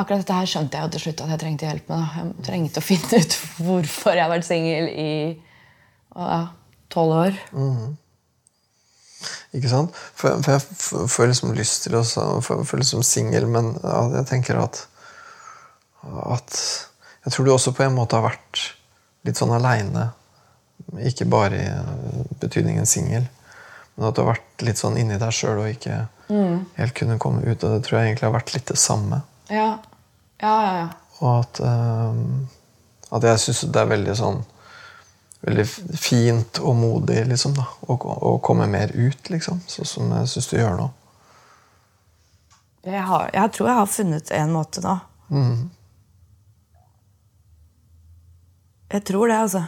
Akkurat 0.00 0.22
dette 0.22 0.36
her 0.36 0.48
skjønte 0.48 0.76
jeg 0.78 0.86
jo 0.86 0.92
til 0.94 1.02
slutt 1.06 1.22
at 1.24 1.32
jeg 1.34 1.40
trengte 1.42 1.66
hjelp 1.68 1.88
med. 1.92 1.98
da. 1.98 2.20
Jeg 2.20 2.46
trengte 2.48 2.80
å 2.82 2.86
finne 2.86 3.22
ut 3.22 3.38
hvorfor 3.64 4.16
jeg 4.16 4.24
har 4.24 4.32
vært 4.32 4.48
singel 4.48 4.88
i 4.92 5.10
ja, 6.16 6.38
tolv 6.92 7.16
år. 7.22 7.40
Ikke 9.56 9.68
sant? 9.70 9.96
For, 10.18 10.40
for 10.42 10.56
jeg 10.56 11.08
får 11.12 11.28
liksom 11.30 11.52
lyst 11.56 11.84
til 11.86 11.94
å 11.98 12.04
Føle 12.42 12.80
liksom 12.82 13.04
singel, 13.06 13.46
men 13.52 13.74
ja, 13.82 13.98
jeg 14.18 14.28
tenker 14.30 14.58
at, 14.62 14.80
at 16.02 16.56
Jeg 17.22 17.34
tror 17.36 17.46
du 17.46 17.52
også 17.54 17.72
på 17.76 17.84
en 17.86 17.94
måte 17.94 18.18
har 18.18 18.24
vært 18.32 18.64
litt 19.28 19.38
sånn 19.38 19.52
aleine. 19.54 20.08
Ikke 21.06 21.26
bare 21.30 21.58
i 21.58 21.68
betydningen 22.42 22.86
singel, 22.86 23.26
men 23.94 24.08
at 24.08 24.16
du 24.16 24.22
har 24.22 24.32
vært 24.34 24.64
litt 24.66 24.80
sånn 24.80 24.98
inni 25.00 25.18
deg 25.20 25.34
sjøl 25.36 25.62
og 25.62 25.70
ikke 25.72 26.06
helt 26.76 26.94
kunne 26.96 27.18
komme 27.22 27.44
ut. 27.44 27.62
Og 27.64 27.76
det 27.76 27.82
tror 27.86 27.98
jeg 27.98 28.12
egentlig 28.12 28.28
har 28.28 28.36
vært 28.36 28.54
litt 28.54 28.68
det 28.70 28.78
samme. 28.80 29.22
Ja, 29.52 29.68
ja, 30.42 30.54
ja. 30.66 30.72
ja. 30.80 30.88
Og 31.22 31.44
at, 31.44 31.60
uh, 31.62 33.14
at 33.14 33.28
jeg 33.28 33.42
syns 33.44 33.66
det 33.70 33.84
er 33.84 33.92
veldig 33.92 34.16
sånn 34.18 34.42
Veldig 35.42 35.64
fint 35.98 36.58
og 36.62 36.76
modig 36.78 37.24
liksom 37.26 37.56
da, 37.56 37.64
å, 37.90 37.96
å 37.98 38.36
komme 38.46 38.68
mer 38.70 38.92
ut, 38.94 39.26
liksom. 39.26 39.58
Sånn 39.66 39.88
som 39.90 40.12
jeg 40.14 40.28
syns 40.30 40.46
du 40.52 40.54
gjør 40.54 40.76
nå. 40.78 40.84
Jeg, 42.86 43.02
har, 43.08 43.24
jeg 43.34 43.50
tror 43.56 43.68
jeg 43.72 43.78
har 43.80 43.90
funnet 43.90 44.30
en 44.38 44.52
måte 44.54 44.84
nå. 44.84 44.92
Jeg 48.94 49.02
tror 49.08 49.32
det, 49.32 49.40
altså. 49.48 49.64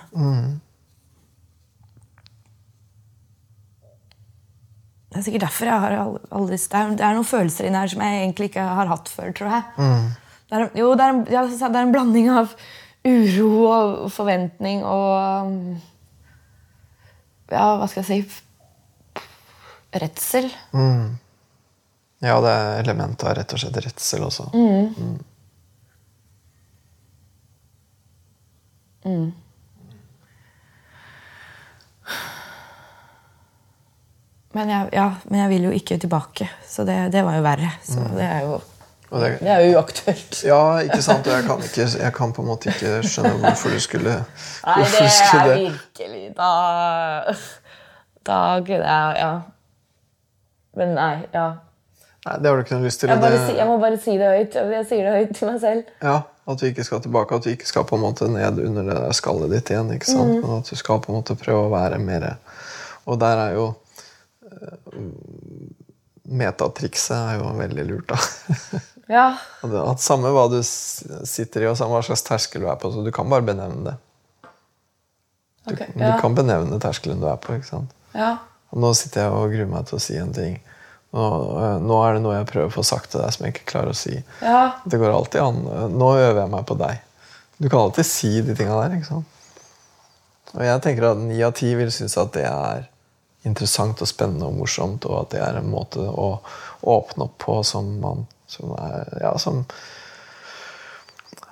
Det 5.14 5.20
er 5.20 5.26
sikkert 5.28 5.44
derfor 5.46 5.68
jeg 5.70 5.80
har 5.84 5.92
al- 5.94 6.20
aldri 6.34 6.56
Det 6.58 6.74
er, 6.74 6.88
det 6.98 7.04
er 7.06 7.14
noen 7.14 7.28
følelser 7.28 7.68
inni 7.68 7.78
her 7.78 7.90
som 7.92 8.00
jeg 8.02 8.22
egentlig 8.24 8.48
ikke 8.50 8.64
har 8.66 8.88
hatt 8.90 9.08
før, 9.14 9.28
tror 9.38 9.52
jeg. 9.52 9.62
Det 10.50 10.56
er, 10.58 10.64
jo, 10.80 10.88
det 10.98 11.04
er, 11.04 11.12
en, 11.14 11.20
ja, 11.30 11.42
det 11.46 11.62
er 11.70 11.82
en 11.84 11.92
blanding 11.94 12.30
av 12.34 12.50
uro 13.06 13.50
og 13.70 14.10
forventning 14.12 14.82
og 14.84 15.52
Ja, 17.52 17.76
hva 17.78 17.86
skal 17.86 18.02
jeg 18.02 18.08
si 18.10 19.20
Redsel. 19.94 20.48
Ja, 22.24 22.40
det 22.42 22.50
er 22.50 22.80
element 22.82 23.22
av 23.22 23.36
rett 23.38 23.52
og 23.54 23.60
slett 23.62 23.76
redsel 23.84 24.24
også. 24.26 24.48
Men 34.54 34.68
jeg, 34.70 34.88
ja, 34.94 35.08
men 35.30 35.40
jeg 35.40 35.48
vil 35.50 35.64
jo 35.68 35.70
ikke 35.74 35.96
tilbake, 35.98 36.46
så 36.68 36.84
det, 36.86 36.94
det 37.12 37.24
var 37.26 37.34
jo 37.40 37.42
verre. 37.42 37.70
Så 37.82 38.04
det 38.14 38.22
er 38.26 38.44
jo, 38.46 38.60
det, 39.10 39.30
det 39.40 39.50
er 39.50 39.60
jo 39.64 39.72
uaktuelt. 39.78 40.38
ja, 40.46 40.60
ikke 40.86 41.00
sant? 41.02 41.26
Og 41.26 41.34
jeg 41.34 41.44
kan, 41.48 41.64
ikke, 41.66 41.86
jeg 42.04 42.12
kan 42.14 42.32
på 42.36 42.42
en 42.44 42.48
måte 42.52 42.70
ikke 42.70 42.92
skjønne 43.06 43.34
hvorfor 43.42 43.74
du 43.74 43.80
skulle 43.82 44.14
Nei, 44.64 44.76
det 44.94 45.02
er 45.08 45.50
virkelig 45.58 46.22
Da 46.38 46.50
Da 48.26 48.38
kunne 48.64 48.80
jeg 48.86 49.18
Ja. 49.20 49.32
Men 50.74 50.94
nei, 50.96 51.12
ja. 51.34 51.44
Nei, 52.24 52.36
det 52.40 52.48
har 52.50 52.56
du 52.56 52.62
ikke 52.64 52.74
noe 52.78 52.86
lyst 52.88 53.02
til. 53.02 53.10
Jeg, 53.12 53.20
bare 53.20 53.36
det- 53.36 53.56
jeg 53.58 53.66
må 53.68 53.76
bare 53.78 53.98
si 54.00 54.14
det 54.18 54.30
høyt. 54.32 54.54
Jeg 54.72 54.86
sier 54.88 55.04
det 55.04 55.12
høyt 55.18 55.34
til 55.36 55.50
meg 55.50 55.60
selv. 55.60 55.82
Ja, 56.02 56.14
At 56.48 56.58
du 56.60 56.66
ikke 56.66 56.84
skal 56.84 57.00
tilbake, 57.00 57.34
at 57.36 57.44
du 57.44 57.50
ikke 57.50 57.66
skal 57.68 57.84
på 57.88 57.94
en 57.96 58.02
måte 58.02 58.26
ned 58.28 58.58
under 58.66 58.82
det 58.82 58.96
der 58.96 59.12
skallet 59.16 59.50
ditt 59.52 59.70
igjen. 59.70 59.92
ikke 59.94 60.06
sant? 60.08 60.34
Mm. 60.34 60.40
Men 60.42 60.58
at 60.58 60.70
du 60.70 60.76
skal 60.76 60.98
på 61.00 61.12
en 61.12 61.18
måte 61.20 61.36
prøve 61.38 61.68
å 61.68 61.70
være 61.72 61.98
mer 61.98 62.36
Og 63.06 63.20
der 63.20 63.36
er 63.46 63.52
jo 63.54 63.74
Metatrikset 66.24 67.14
er 67.16 67.38
jo 67.40 67.50
veldig 67.58 67.86
lurt, 67.90 68.10
da. 68.14 68.80
Ja. 69.04 69.34
At 69.60 70.00
Samme 70.00 70.30
hva 70.32 70.46
du 70.48 70.62
sitter 70.64 71.60
i, 71.60 71.66
og 71.68 71.74
samme 71.76 71.92
hva 71.98 72.00
slags 72.06 72.22
terskel 72.24 72.62
du 72.64 72.68
er 72.72 72.78
på, 72.80 72.88
så 72.88 73.02
du 73.04 73.10
kan 73.12 73.28
bare 73.28 73.44
benevne 73.44 73.82
det. 73.90 73.96
Du, 75.66 75.74
Ok, 75.74 75.82
du 75.92 76.04
kan 76.22 76.36
benevne 76.36 76.78
terskelen 76.80 77.20
du 77.20 77.26
er 77.28 77.36
på. 77.40 77.52
ikke 77.58 77.68
sant? 77.68 77.92
ja. 78.16 78.30
Og 78.72 78.80
nå 78.82 78.88
sitter 78.98 79.22
jeg 79.26 79.34
og 79.36 79.52
gruer 79.52 79.68
meg 79.70 79.84
til 79.86 79.98
å 79.98 80.02
si 80.02 80.16
en 80.18 80.32
ting. 80.34 80.56
Nå, 81.14 81.26
eh, 81.62 81.76
nå 81.84 81.98
er 82.02 82.16
det 82.16 82.22
noe 82.24 82.32
jeg 82.40 82.48
prøver 82.48 82.72
å 82.72 82.74
få 82.74 82.82
sagt 82.88 83.12
til 83.12 83.20
deg 83.22 83.30
som 83.36 83.44
jeg 83.46 83.52
ikke 83.54 83.68
klarer 83.70 83.92
å 83.92 83.98
si. 84.00 84.16
Ja. 84.42 84.62
Det 84.88 84.98
går 84.98 85.12
alltid 85.14 85.44
an. 85.44 85.60
Nå 85.94 86.08
øver 86.16 86.40
jeg 86.40 86.50
meg 86.56 86.64
på 86.66 86.74
deg. 86.80 87.04
Du 87.60 87.68
kan 87.68 87.84
alltid 87.84 88.08
si 88.08 88.32
de 88.42 88.56
tinga 88.58 88.80
der. 88.80 88.96
ikke 88.96 89.10
sant? 89.12 89.28
Og 90.56 90.64
jeg 90.66 90.82
tenker 90.88 91.06
at 91.12 91.20
ni 91.22 91.38
av 91.46 91.52
ti 91.60 91.70
vil 91.78 91.92
synes 91.94 92.16
at 92.24 92.32
det 92.34 92.48
er 92.50 92.88
interessant 93.44 94.00
og 94.00 94.08
spennende 94.08 94.48
og 94.48 94.56
morsomt, 94.58 95.04
og 95.08 95.24
at 95.24 95.34
det 95.34 95.42
er 95.44 95.58
en 95.60 95.68
måte 95.72 96.00
å 96.00 96.38
åpne 96.94 97.28
opp 97.28 97.36
på 97.44 97.58
som 97.66 97.90
man 98.00 98.24
som 98.54 98.72
er, 98.78 99.18
ja, 99.20 99.38
som, 99.38 99.64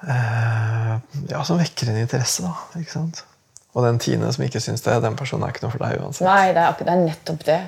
eh, 0.09 0.97
ja, 1.29 1.45
som 1.45 1.61
vekker 1.61 1.91
en 1.91 2.03
interesse, 2.05 2.45
da. 2.47 2.81
ikke 2.81 2.95
sant? 2.95 3.25
Og 3.73 3.87
den 3.87 4.01
tiende 4.03 4.33
som 4.35 4.45
ikke 4.45 4.61
syns 4.61 4.85
det, 4.85 4.99
den 5.03 5.17
personen 5.17 5.47
er 5.47 5.55
ikke 5.55 5.65
noe 5.65 5.73
for 5.73 5.83
deg 5.83 6.03
uansett. 6.03 6.27
Nei, 6.29 6.53
det 6.53 6.61
er, 6.61 6.77
det 6.79 6.93
er 6.93 7.07
nettopp 7.07 7.47
det. 7.49 7.61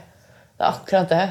Det 0.54 0.62
er 0.62 0.68
akkurat 0.68 1.10
det. 1.10 1.22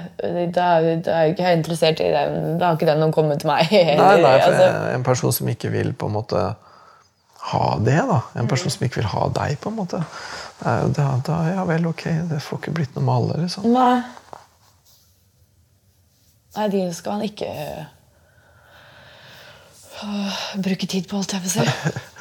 Da 0.55 0.69
er, 0.79 0.87
jeg 0.89 1.13
er 1.13 1.27
jo 1.29 1.35
ikke 1.35 1.51
interessert 1.55 2.01
i 2.03 2.09
den. 2.11 2.57
Da 2.59 2.71
har 2.71 2.79
ikke 2.79 2.89
den 2.89 2.99
noen 2.99 3.13
kommet 3.15 3.43
til 3.43 3.51
meg. 3.51 3.69
Nei, 3.71 4.15
nei, 4.19 4.33
for 4.41 4.47
altså, 4.49 4.71
En 4.97 5.05
person 5.05 5.35
som 5.37 5.51
ikke 5.53 5.71
vil 5.71 5.93
på 5.95 6.09
en 6.09 6.17
måte 6.17 6.41
ha 7.53 7.69
det, 7.79 8.01
da. 8.09 8.19
En 8.39 8.49
person 8.51 8.73
som 8.73 8.83
ikke 8.85 9.01
vil 9.01 9.11
ha 9.13 9.27
deg, 9.37 9.55
på 9.61 9.71
en 9.71 9.77
måte. 9.77 10.01
Da, 10.63 11.07
da, 11.25 11.39
ja 11.53 11.63
vel, 11.69 11.87
ok, 11.89 12.03
det 12.29 12.41
får 12.43 12.61
ikke 12.61 12.75
blitt 12.79 12.97
noe 12.97 13.05
med 13.07 13.15
alle, 13.15 13.39
liksom. 13.45 13.67
Nei. 13.73 14.01
Nei, 16.53 16.67
de 16.69 16.83
skal 16.93 17.17
han 17.17 17.25
ikke 17.25 17.49
øh, 20.03 20.43
bruke 20.61 20.87
tid 20.87 21.09
på, 21.09 21.17
holdt 21.17 21.33
jeg 21.33 21.41
på 21.41 21.49
å 21.49 21.55
si. 21.55 21.65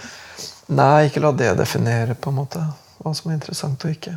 Nei, 0.81 1.09
ikke 1.09 1.21
la 1.21 1.35
det 1.37 1.53
definere 1.59 2.17
på 2.17 2.33
en 2.33 2.39
måte 2.41 2.65
hva 3.03 3.13
som 3.17 3.31
er 3.31 3.37
interessant 3.37 3.85
og 3.85 3.93
ikke. 3.93 4.17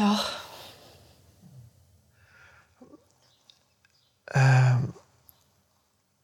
Ja. 0.00 0.12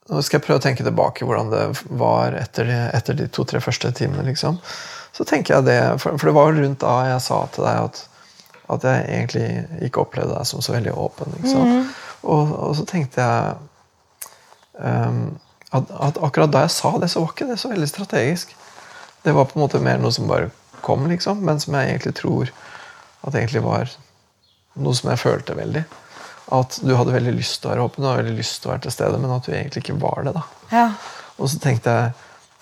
Nå 0.06 0.20
skal 0.22 0.38
jeg 0.38 0.44
prøve 0.46 0.60
å 0.60 0.62
tenke 0.62 0.84
tilbake 0.86 1.26
hvordan 1.26 1.48
det 1.50 1.62
var 1.98 2.36
etter 2.38 2.68
de, 2.68 2.76
etter 2.94 3.16
de 3.18 3.26
to-tre 3.32 3.58
første 3.62 3.90
timene. 3.96 4.22
liksom. 4.28 4.60
Så 5.16 5.24
tenker 5.26 5.56
jeg 5.56 5.66
det, 5.66 5.78
For, 6.02 6.18
for 6.18 6.30
det 6.30 6.36
var 6.36 6.50
jo 6.50 6.60
rundt 6.60 6.82
da 6.84 6.96
jeg 7.08 7.24
sa 7.24 7.40
til 7.54 7.66
deg 7.66 7.88
at, 7.88 8.02
at 8.76 8.86
jeg 8.86 9.08
egentlig 9.16 9.88
ikke 9.88 10.04
opplevde 10.04 10.36
deg 10.36 10.46
som 10.46 10.62
så 10.62 10.76
veldig 10.76 10.94
åpen. 10.94 11.34
sant? 11.48 11.96
Og, 12.22 12.52
og 12.68 12.76
så 12.78 12.86
tenkte 12.88 13.24
jeg 13.24 13.56
um, 14.78 15.36
at, 15.74 15.90
at 15.90 16.22
akkurat 16.22 16.54
da 16.54 16.64
jeg 16.66 16.74
sa 16.76 16.94
det, 17.02 17.10
så 17.10 17.22
var 17.22 17.34
ikke 17.34 17.50
det 17.50 17.58
så 17.62 17.72
veldig 17.72 17.90
strategisk. 17.90 18.54
Det 19.26 19.34
var 19.34 19.48
på 19.50 19.58
en 19.58 19.64
måte 19.64 19.82
mer 19.82 19.98
noe 19.98 20.14
som 20.14 20.30
bare 20.30 20.52
kom, 20.86 21.06
liksom, 21.10 21.42
men 21.42 21.58
som 21.62 21.74
jeg 21.74 21.90
egentlig 21.90 22.14
tror 22.20 22.52
at 23.26 23.34
egentlig 23.34 23.64
var 23.64 23.90
noe 24.78 24.94
som 24.94 25.10
jeg 25.10 25.22
følte 25.22 25.56
veldig. 25.58 25.82
At 26.54 26.78
du 26.82 26.92
hadde 26.94 27.14
veldig 27.14 27.34
lyst 27.34 27.60
til 27.60 27.70
å 27.70 27.72
være 27.72 27.86
åpen 27.88 28.04
og 28.06 28.20
veldig 28.20 28.36
lyst 28.36 28.60
til 28.62 28.70
å 28.70 28.74
være 28.74 28.84
til 28.86 28.94
stede, 28.94 29.18
men 29.18 29.32
at 29.34 29.46
du 29.46 29.50
egentlig 29.52 29.82
ikke 29.82 29.98
var 30.02 30.26
det. 30.28 30.36
da. 30.36 30.44
Ja. 30.70 30.86
Og 31.36 31.50
så 31.50 31.58
tenkte 31.62 31.96
jeg 31.96 32.12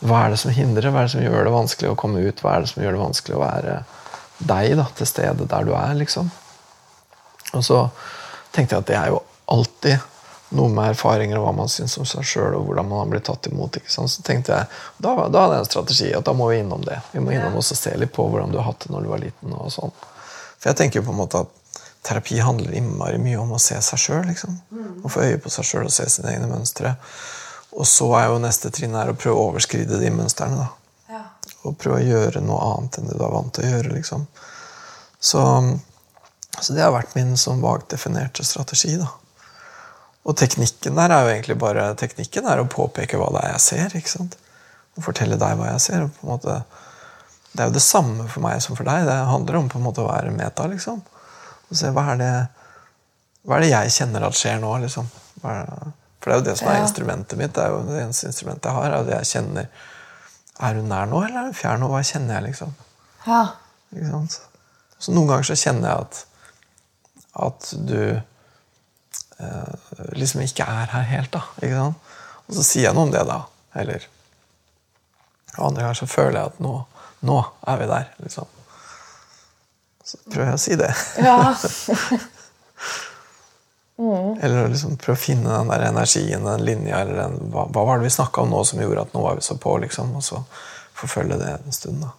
hva 0.04 0.24
er 0.24 0.32
det 0.34 0.40
som 0.40 0.52
hindrer? 0.52 0.90
Hva 0.90 1.02
er 1.02 1.08
det 1.08 1.14
som 1.14 1.22
gjør 1.22 1.46
det 1.46 1.52
vanskelig 1.54 1.90
å 1.92 1.98
komme 1.98 2.24
ut? 2.24 2.40
Hva 2.42 2.56
er 2.56 2.64
det 2.64 2.72
som 2.72 2.82
gjør 2.82 2.96
det 2.96 3.02
vanskelig 3.04 3.36
å 3.36 3.44
være 3.44 3.76
deg 4.44 4.74
da, 4.80 4.88
til 4.98 5.08
stede 5.08 5.46
der 5.48 5.68
du 5.68 5.70
er? 5.76 5.94
liksom? 6.00 6.32
Og 7.54 7.62
så 7.64 7.78
tenkte 8.52 8.74
jeg 8.74 8.82
at 8.82 8.90
det 8.90 8.98
er 8.98 9.12
jo 9.14 9.22
alltid 9.54 10.10
noe 10.54 10.70
med 10.70 10.92
erfaringer 10.92 11.38
og 11.38 11.48
hva 11.48 11.54
man 11.56 11.70
syns 11.72 11.96
om 11.98 12.06
seg 12.06 12.26
sjøl, 12.26 12.56
og 12.58 12.68
hvordan 12.68 12.88
man 12.90 13.00
har 13.02 13.10
blitt 13.10 13.26
tatt 13.26 13.48
imot. 13.50 13.78
ikke 13.80 13.90
sant? 13.90 14.12
Så 14.12 14.22
tenkte 14.26 14.54
jeg, 14.54 14.68
Da, 14.98 15.14
da 15.28 15.44
hadde 15.46 15.56
jeg 15.58 15.64
en 15.64 15.70
strategi 15.70 16.10
at 16.14 16.26
da 16.26 16.34
må 16.36 16.50
vi 16.50 16.60
innom 16.62 16.84
det. 16.86 17.00
Vi 17.12 17.22
må 17.22 17.34
innom 17.34 17.56
oss 17.60 17.72
og 17.74 17.80
se 17.80 17.94
litt 17.98 18.12
på 18.14 18.26
hvordan 18.28 18.52
du 18.52 18.60
har 18.60 18.68
hatt 18.68 18.86
det 18.86 18.92
når 18.94 19.06
du 19.06 19.10
var 19.14 19.22
liten. 19.22 19.54
og 19.56 19.72
sånn. 19.74 19.94
For 20.58 20.70
jeg 20.70 20.80
tenker 20.80 21.00
jo 21.00 21.06
på 21.08 21.14
en 21.14 21.22
måte 21.22 21.42
at 21.46 21.63
terapi 22.04 22.38
handler 22.44 22.76
innmari 22.76 23.18
mye 23.18 23.40
om 23.40 23.54
å 23.56 23.62
se 23.62 23.78
seg 23.82 24.00
sjøl. 24.00 24.26
Liksom. 24.28 24.58
Å 25.04 25.10
få 25.12 25.24
øye 25.24 25.40
på 25.40 25.52
seg 25.52 25.68
sjøl 25.68 25.88
og 25.88 25.94
se 25.94 26.06
sine 26.12 26.34
egne 26.34 26.50
mønstre. 26.50 26.94
Og 27.74 27.88
så 27.88 28.06
er 28.18 28.28
jo 28.28 28.42
neste 28.42 28.70
trinn 28.74 28.94
her 28.94 29.10
å 29.10 29.16
prøve 29.18 29.40
å 29.40 29.48
overskride 29.50 29.98
de 30.02 30.12
mønstrene. 30.14 30.60
da. 30.60 31.22
Og 31.64 31.78
prøve 31.80 32.02
å 32.02 32.04
gjøre 32.04 32.44
noe 32.44 32.60
annet 32.74 33.00
enn 33.00 33.08
det 33.08 33.16
du 33.16 33.24
er 33.24 33.34
vant 33.34 33.52
til 33.56 33.64
å 33.64 33.72
gjøre. 33.72 33.96
liksom. 33.96 34.28
Så, 35.18 35.42
så 36.60 36.76
det 36.76 36.84
har 36.84 36.94
vært 36.94 37.16
min 37.16 37.34
sånn 37.40 37.64
vagt 37.64 37.90
definerte 37.96 38.44
strategi. 38.44 38.98
da. 39.00 39.08
Og 40.24 40.36
teknikken 40.40 40.96
der 40.96 41.12
er 41.12 41.24
jo 41.24 41.34
egentlig 41.34 41.58
bare 41.60 41.90
teknikken 42.00 42.46
er 42.48 42.60
å 42.60 42.68
påpeke 42.70 43.20
hva 43.20 43.32
det 43.34 43.42
er 43.46 43.54
jeg 43.56 43.64
ser. 43.66 43.96
ikke 43.98 44.12
sant? 44.12 44.38
Og 44.94 45.08
fortelle 45.08 45.40
deg 45.40 45.56
hva 45.58 45.72
jeg 45.72 45.84
ser. 45.88 46.06
og 46.06 46.12
på 46.14 46.28
en 46.28 46.34
måte 46.36 46.62
det 47.54 47.62
er 47.62 47.68
jo 47.70 47.76
det 47.76 47.84
samme 47.86 48.24
for 48.26 48.42
meg 48.42 48.62
som 48.62 48.74
for 48.74 48.86
deg. 48.86 49.04
Det 49.06 49.18
handler 49.30 49.60
om 49.60 49.68
på 49.70 49.78
en 49.78 49.84
måte 49.86 50.02
å 50.02 50.08
være 50.08 50.32
meta. 50.34 50.66
liksom. 50.66 51.02
Og 51.70 51.76
se 51.78 51.90
hva 51.94 52.04
er 52.12 52.20
det, 52.20 52.32
hva 53.44 53.56
er 53.58 53.64
det 53.64 53.70
jeg 53.72 53.94
kjenner 53.98 54.26
at 54.28 54.38
skjer 54.38 54.60
nå. 54.62 54.72
liksom. 54.84 55.08
Det, 55.42 55.54
for 56.20 56.30
det 56.30 56.34
er 56.34 56.38
jo 56.40 56.46
det 56.50 56.56
som 56.58 56.68
er 56.70 56.78
Ja. 56.78 56.82
instrumentet 56.86 57.38
mitt. 57.38 57.52
det 57.54 57.64
er 57.64 57.68
jo 57.74 57.82
det 57.88 58.02
eneste 58.02 58.26
instrumentet 58.30 58.64
jeg 58.70 58.72
har. 58.78 58.90
er 58.98 59.04
det 59.04 59.16
jeg 59.18 59.30
kjenner. 59.34 59.68
Er 60.60 60.74
hun 60.78 60.88
nær 60.88 61.06
nå, 61.10 61.22
eller 61.24 61.38
er 61.40 61.48
hun 61.50 61.58
fjern 61.58 61.80
nå? 61.82 61.88
Hva 61.92 62.02
kjenner 62.06 62.34
jeg, 62.40 62.44
liksom? 62.50 62.74
ja. 63.26 63.42
Ikke 63.94 64.10
sant? 64.10 64.40
Så 64.98 65.12
noen 65.12 65.28
ganger 65.28 65.44
så 65.46 65.54
kjenner 65.58 65.88
jeg 65.90 66.00
at, 66.00 66.26
at 67.44 67.68
du 67.86 68.20
eh, 69.38 69.74
liksom 70.18 70.40
ikke 70.42 70.64
er 70.66 70.86
her 70.94 71.02
helt. 71.10 71.30
da, 71.34 71.42
ikke 71.60 71.76
sant? 71.78 71.96
Og 72.48 72.56
så 72.58 72.64
sier 72.66 72.88
jeg 72.88 72.94
noe 72.96 73.06
om 73.08 73.12
det, 73.14 73.22
da. 73.28 73.40
Eller 73.74 74.06
og 75.56 75.68
andre 75.68 75.82
ganger 75.84 75.94
så 76.00 76.06
føler 76.10 76.38
jeg 76.40 76.50
at 76.50 76.60
nå, 76.64 76.72
nå 77.28 77.36
er 77.70 77.76
vi 77.78 77.86
der. 77.86 78.08
liksom. 78.24 78.46
Så 80.04 80.18
prøver 80.28 80.50
jeg 80.52 80.58
å 80.58 80.62
si 80.64 80.76
det. 80.80 80.92
ja. 81.24 81.38
Eller 84.42 84.72
liksom 84.72 84.96
prøve 84.98 85.14
å 85.14 85.22
finne 85.22 85.52
den 85.52 85.68
der 85.70 85.84
energien, 85.86 86.42
den 86.44 86.64
linja, 86.66 86.98
eller 87.04 87.20
den, 87.20 87.36
hva, 87.54 87.68
hva 87.70 87.84
var 87.86 88.00
det 88.00 88.08
vi 88.08 88.16
snakka 88.16 88.42
om 88.42 88.50
nå 88.50 88.64
som 88.66 88.80
gjorde 88.82 89.04
at 89.06 89.14
nå 89.14 89.22
var 89.22 89.38
vi 89.38 89.44
så 89.46 89.54
på? 89.60 89.76
liksom, 89.84 90.10
Og 90.18 90.24
så 90.26 90.40
forfølge 90.98 91.38
det 91.38 91.52
en 91.60 91.76
stund. 91.76 92.02
da. 92.02 92.10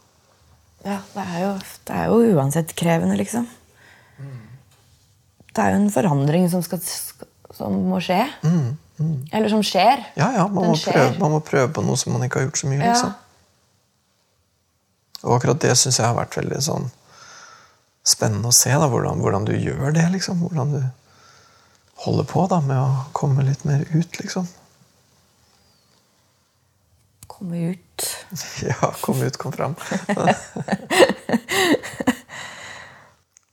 Ja, 0.85 0.99
det 1.11 1.25
er, 1.25 1.37
jo, 1.43 1.51
det 1.89 1.97
er 1.99 2.07
jo 2.13 2.37
uansett 2.37 2.71
krevende, 2.79 3.17
liksom. 3.19 3.47
Det 5.55 5.63
er 5.63 5.71
jo 5.73 5.81
en 5.83 5.91
forandring 5.91 6.47
som, 6.51 6.63
skal, 6.63 6.79
som 7.55 7.75
må 7.89 7.99
skje. 8.03 8.21
Eller 9.35 9.51
som 9.51 9.63
skjer. 9.63 10.03
Ja, 10.15 10.31
ja, 10.35 10.47
man 10.47 10.69
må, 10.71 10.75
skjer. 10.79 10.95
prøve, 10.95 11.19
man 11.19 11.35
må 11.35 11.43
prøve 11.43 11.69
på 11.75 11.83
noe 11.83 11.99
som 11.99 12.15
man 12.15 12.23
ikke 12.27 12.39
har 12.39 12.47
gjort 12.49 12.61
så 12.63 12.71
mye. 12.71 12.79
Ja. 12.79 12.91
liksom. 12.93 13.15
Og 15.25 15.35
akkurat 15.39 15.59
det 15.63 15.73
syns 15.79 15.99
jeg 15.99 16.07
har 16.07 16.15
vært 16.15 16.37
veldig 16.39 16.59
sånn 16.63 16.87
spennende 18.05 18.51
å 18.51 18.55
se. 18.55 18.69
da, 18.73 18.87
Hvordan, 18.91 19.19
hvordan 19.23 19.45
du 19.47 19.53
gjør 19.57 19.93
det. 19.95 20.05
liksom, 20.13 20.39
Hvordan 20.45 20.75
du 20.77 20.81
holder 22.05 22.27
på 22.29 22.45
da, 22.51 22.59
med 22.61 22.77
å 22.77 23.05
komme 23.17 23.43
litt 23.47 23.63
mer 23.65 23.85
ut, 23.93 24.19
liksom. 24.21 24.47
Komme 27.27 27.71
ut. 27.73 27.81
Ja, 28.65 28.89
kom 29.01 29.21
ut, 29.23 29.37
kom 29.39 29.51
fram. 29.55 29.75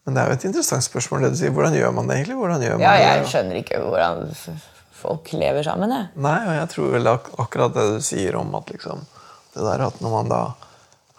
Men 0.02 0.16
det 0.16 0.22
er 0.22 0.28
jo 0.32 0.34
et 0.34 0.44
interessant 0.48 0.82
spørsmål. 0.84 1.22
det 1.26 1.30
du 1.34 1.38
sier. 1.38 1.52
Hvordan 1.54 1.76
gjør 1.78 1.92
man 1.94 2.08
det 2.10 2.16
egentlig? 2.18 2.36
Man 2.40 2.62
Ja, 2.82 2.94
jeg 2.98 3.26
skjønner 3.30 3.60
ikke 3.60 3.78
hvordan 3.84 4.24
folk 5.02 5.30
lever 5.34 5.62
sammen. 5.66 5.92
Jeg. 5.94 6.08
Nei, 6.26 6.38
og 6.48 6.54
jeg 6.56 6.70
tror 6.74 6.90
vel 6.96 7.10
ak 7.12 7.30
akkurat 7.42 7.74
det 7.76 7.84
du 7.94 8.00
sier 8.04 8.36
om 8.38 8.50
at 8.58 8.70
liksom 8.74 8.98
Det 9.54 9.62
der 9.62 9.82
at 9.86 10.00
når 10.02 10.10
man 10.16 10.30
da 10.32 10.42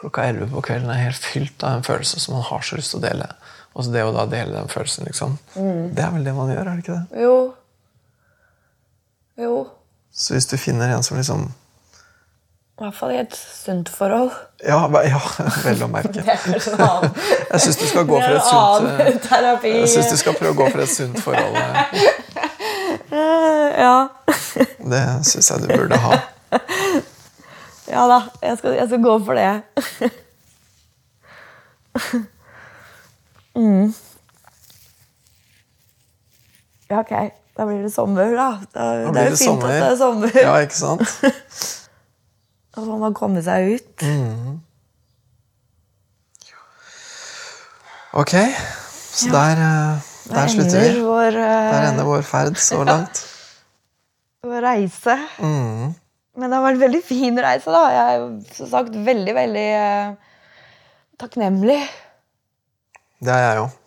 klokka 0.04 0.28
11 0.28 0.52
på 0.52 0.62
kvelden 0.68 0.92
er 0.92 1.06
helt 1.06 1.24
fylt 1.24 1.64
av 1.64 1.80
en 1.80 1.86
følelse 1.86 2.20
som 2.20 2.36
man 2.36 2.44
har 2.44 2.64
så 2.68 2.76
lyst 2.76 2.92
til 2.92 3.00
å 3.00 3.06
dele, 3.06 3.30
og 3.74 3.86
så 3.86 3.94
det 3.94 4.04
å 4.04 4.12
da 4.16 4.26
dele 4.30 4.58
den 4.58 4.72
følelsen, 4.72 5.08
liksom 5.08 5.38
Det 5.56 6.04
er 6.04 6.12
vel 6.12 6.28
det 6.28 6.34
man 6.36 6.52
gjør, 6.52 6.68
er 6.68 6.72
det 6.76 6.84
ikke 6.84 6.98
det? 6.98 7.24
Jo. 7.24 7.38
Jo. 9.40 9.54
Så 10.14 10.36
hvis 10.36 10.50
du 10.52 10.58
finner 10.62 10.92
en 10.94 11.06
som 11.08 11.18
liksom 11.18 11.48
I 11.48 12.84
hvert 12.84 12.98
fall 12.98 13.14
i 13.16 13.22
et 13.22 13.38
sunt 13.38 13.90
forhold. 13.90 14.34
Ja, 14.66 14.82
ja 15.08 15.22
vel 15.66 15.86
å 15.86 15.90
merke. 15.94 16.22
Er 16.28 16.52
Jeg 17.54 17.62
syns 17.64 17.80
du 17.80 17.86
skal 17.88 18.06
gå 18.10 18.20
for 18.20 18.36
et 18.36 18.48
sunt 18.50 19.02
eh, 19.08 19.18
terapi. 19.30 19.74
Jeg 19.80 19.90
synes 19.94 20.12
du 20.12 20.20
skal 20.20 20.38
prøve 20.38 20.54
å 20.56 20.60
gå 20.66 20.70
for 20.74 20.84
et 20.84 20.92
sunt 20.92 21.20
forhold. 21.24 21.58
Eh, 23.14 23.82
ja. 23.86 23.98
Det 24.84 25.04
syns 25.30 25.52
jeg 25.54 25.64
du 25.64 25.72
burde 25.72 26.02
ha. 26.02 26.18
Ja 27.94 28.04
da, 28.10 28.20
jeg 28.42 28.58
skal, 28.60 28.76
jeg 28.80 28.90
skal 28.90 29.02
gå 29.06 29.16
for 29.28 29.38
det. 29.38 30.12
Ja, 36.90 37.00
ok. 37.00 37.14
Da 37.54 37.66
blir 37.70 37.84
det 37.86 37.94
sommer, 37.94 38.34
da. 38.34 38.50
da 38.74 38.86
Da 39.06 39.12
det 39.14 39.22
er 39.22 39.30
jo 39.30 39.38
fint 39.38 39.46
sommer. 39.46 39.70
at 39.70 39.82
det 39.84 39.90
er 39.92 39.98
sommer. 39.98 40.38
Ja, 40.42 40.58
ikke 40.66 40.78
sant? 40.78 41.08
Da 42.74 42.82
får 42.82 42.98
man 42.98 43.14
komme 43.14 43.42
seg 43.46 43.76
ut. 43.76 44.04
Ok, 48.18 48.32
så 49.14 49.30
der, 49.30 49.62
eh, 49.62 50.08
der 50.32 50.50
slutter 50.50 50.82
vi. 50.82 51.04
Vår, 51.06 51.38
uh... 51.38 51.70
Der 51.70 51.86
ender 51.92 52.08
vår 52.08 52.26
ferd 52.26 52.58
så 52.58 52.80
langt. 52.84 53.22
vår 54.50 54.66
reise. 54.66 55.20
Mm. 55.38 55.94
Men 56.34 56.50
det 56.50 56.58
har 56.58 56.66
vært 56.66 56.80
en 56.80 56.86
veldig 56.88 57.02
fin 57.06 57.40
reise, 57.46 57.74
da. 57.74 57.84
Jeg 57.94 58.14
er 58.14 58.56
som 58.58 58.70
sagt 58.72 58.96
veldig, 59.06 59.34
veldig 59.38 59.68
eh, 59.78 60.14
takknemlig. 61.22 61.80
Det 63.24 63.34
er 63.34 63.44
jeg 63.44 63.64
òg. 63.64 63.80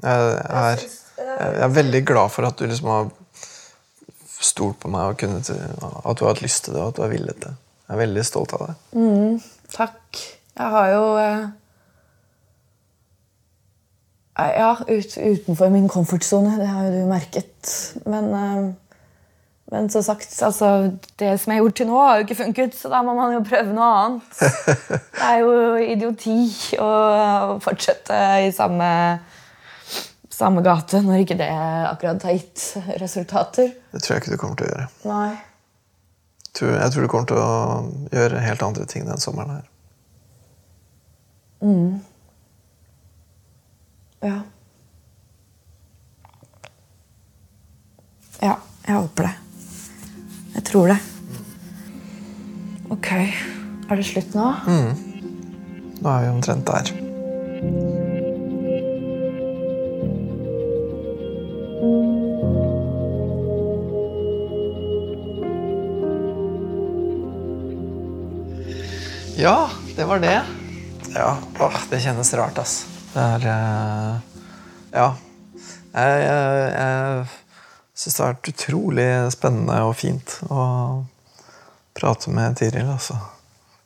Jeg 0.00 0.28
er, 0.60 0.84
jeg 1.20 1.64
er 1.66 1.74
veldig 1.74 2.04
glad 2.08 2.32
for 2.32 2.48
at 2.48 2.56
du 2.56 2.64
liksom 2.70 2.88
har 2.88 3.10
stolt 4.40 4.78
på 4.80 4.88
meg 4.92 5.12
og 5.12 5.18
kunnet, 5.20 5.50
at 5.50 6.16
du 6.16 6.24
har 6.24 6.32
hatt 6.32 6.44
lyst 6.44 6.64
til 6.64 6.76
det 6.76 6.80
og 6.80 6.92
at 6.92 6.98
du 7.00 7.02
har 7.04 7.12
villet 7.12 7.42
det. 7.42 7.52
Jeg 7.90 7.96
er 7.96 8.00
veldig 8.04 8.22
stolt 8.24 8.54
av 8.56 8.68
deg. 8.68 9.40
Takk. 9.74 10.20
Jeg 10.60 10.74
har 10.74 10.92
jo 10.92 11.02
eh, 11.20 11.42
eh, 14.38 14.52
Ja, 14.60 14.70
ut, 14.86 15.16
utenfor 15.18 15.72
min 15.74 15.88
komfortsone. 15.90 16.54
Det 16.60 16.68
har 16.70 16.86
jo 16.86 16.92
du 16.94 17.10
merket. 17.10 17.74
Men, 18.06 18.30
eh, 18.38 18.89
men 19.70 19.90
så 19.90 20.02
sagt, 20.02 20.32
altså 20.42 20.90
Det 21.16 21.36
som 21.38 21.52
jeg 21.52 21.60
har 21.60 21.64
gjort 21.64 21.76
til 21.78 21.86
nå, 21.86 21.98
har 22.02 22.16
jo 22.18 22.24
ikke 22.26 22.38
funket, 22.42 22.74
så 22.74 22.90
da 22.90 23.02
må 23.06 23.14
man 23.14 23.36
jo 23.36 23.42
prøve 23.46 23.74
noe 23.74 23.90
annet. 24.00 24.40
Det 25.20 25.28
er 25.28 25.42
jo 25.44 25.52
idioti 25.84 26.38
å, 26.82 26.88
fortsette 27.62 28.16
i 28.46 28.50
samme, 28.54 28.88
samme 30.34 30.64
gate 30.66 31.02
når 31.04 31.22
ikke 31.22 31.38
det 31.38 31.50
akkurat 31.52 32.26
har 32.26 32.34
gitt 32.34 32.64
resultater. 32.98 33.70
Det 33.92 34.02
tror 34.02 34.16
jeg 34.16 34.24
ikke 34.24 34.34
du 34.34 34.40
kommer 34.42 34.58
til 34.58 34.66
å 34.66 34.72
gjøre. 34.72 34.88
Nei. 35.06 35.30
Jeg 36.50 36.54
tror, 36.58 36.72
jeg 36.74 36.92
tror 36.92 37.04
du 37.06 37.10
kommer 37.12 37.28
til 37.30 37.38
å 37.38 37.50
gjøre 38.10 38.42
helt 38.42 38.64
andre 38.66 38.86
ting 38.90 39.06
den 39.06 39.22
sommeren 39.22 39.60
her. 39.60 39.68
Ja. 44.24 44.40
Ja, 48.40 48.56
jeg 48.88 48.96
håper 48.96 49.28
det. 49.28 49.49
Jeg 50.60 50.66
tror 50.68 50.90
det. 50.92 50.98
Ok. 52.92 53.06
Er 53.88 53.96
det 53.96 54.04
slutt 54.04 54.34
nå? 54.36 54.48
Nå 54.68 56.10
er 56.12 56.26
vi 56.26 56.28
omtrent 56.28 56.68
der. 56.68 56.90
Ja, 69.40 69.70
det 69.96 70.04
var 70.04 70.20
det. 70.20 70.42
Ja, 71.16 71.38
åh, 71.56 71.82
det 71.88 72.04
kjennes 72.04 72.36
rart, 72.36 72.60
ass. 72.60 72.82
Det 73.14 73.28
er 73.40 73.52
eh, 73.56 74.40
Ja. 74.92 75.12
Jeg, 75.96 76.20
jeg, 76.28 76.72
jeg 76.76 77.24
syns 78.00 78.16
det 78.16 78.24
har 78.24 78.32
vært 78.32 78.52
utrolig 78.54 79.08
spennende 79.34 79.80
og 79.84 79.96
fint 80.00 80.38
å 80.48 80.62
prate 81.96 82.32
med 82.32 82.56
Tiril, 82.56 82.88
altså. 82.88 83.18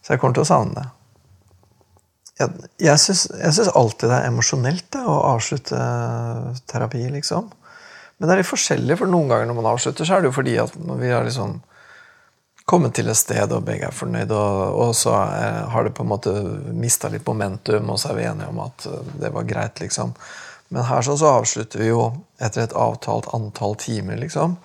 Så 0.04 0.14
jeg 0.14 0.22
kommer 0.22 0.36
til 0.36 0.44
å 0.44 0.50
savne 0.50 0.76
det. 0.76 0.86
Jeg, 2.38 2.70
jeg 2.82 3.00
syns 3.00 3.70
alltid 3.70 4.10
det 4.10 4.16
er 4.16 4.30
emosjonelt 4.30 4.86
det, 4.94 5.02
å 5.02 5.20
avslutte 5.32 5.78
terapi, 6.70 7.04
liksom. 7.14 7.50
Men 8.18 8.28
det 8.28 8.34
er 8.34 8.42
litt 8.42 8.50
forskjellig, 8.50 8.98
for 9.00 9.10
noen 9.10 9.30
ganger 9.30 9.48
når 9.50 9.58
man 9.58 9.70
avslutter, 9.72 10.06
så 10.06 10.16
er 10.16 10.22
det 10.22 10.30
jo 10.30 10.36
fordi 10.36 10.58
at 10.62 10.74
vi 10.78 11.10
har 11.10 11.26
liksom 11.26 11.58
kommet 12.68 12.94
til 12.96 13.10
et 13.10 13.18
sted, 13.18 13.50
og 13.52 13.66
begge 13.66 13.88
er 13.90 13.96
fornøyd, 13.96 14.30
og, 14.32 14.78
og 14.84 14.94
så 14.96 15.16
er, 15.20 15.58
har 15.72 15.84
det 15.84 15.94
på 15.96 16.04
en 16.04 16.12
måte 16.14 16.32
mista 16.72 17.10
litt 17.12 17.26
momentum, 17.26 17.90
og 17.92 18.00
så 18.00 18.12
er 18.12 18.18
vi 18.20 18.28
enige 18.30 18.50
om 18.52 18.62
at 18.64 18.86
eh, 18.88 19.10
det 19.24 19.32
var 19.34 19.48
greit, 19.48 19.82
liksom. 19.84 20.14
Men 20.74 20.88
her 20.88 21.04
sånn 21.06 21.20
så 21.20 21.36
avslutter 21.38 21.78
vi 21.78 21.92
jo 21.92 22.08
etter 22.42 22.64
et 22.64 22.74
avtalt 22.74 23.30
antall 23.36 23.76
timer, 23.78 24.18
liksom. 24.18 24.56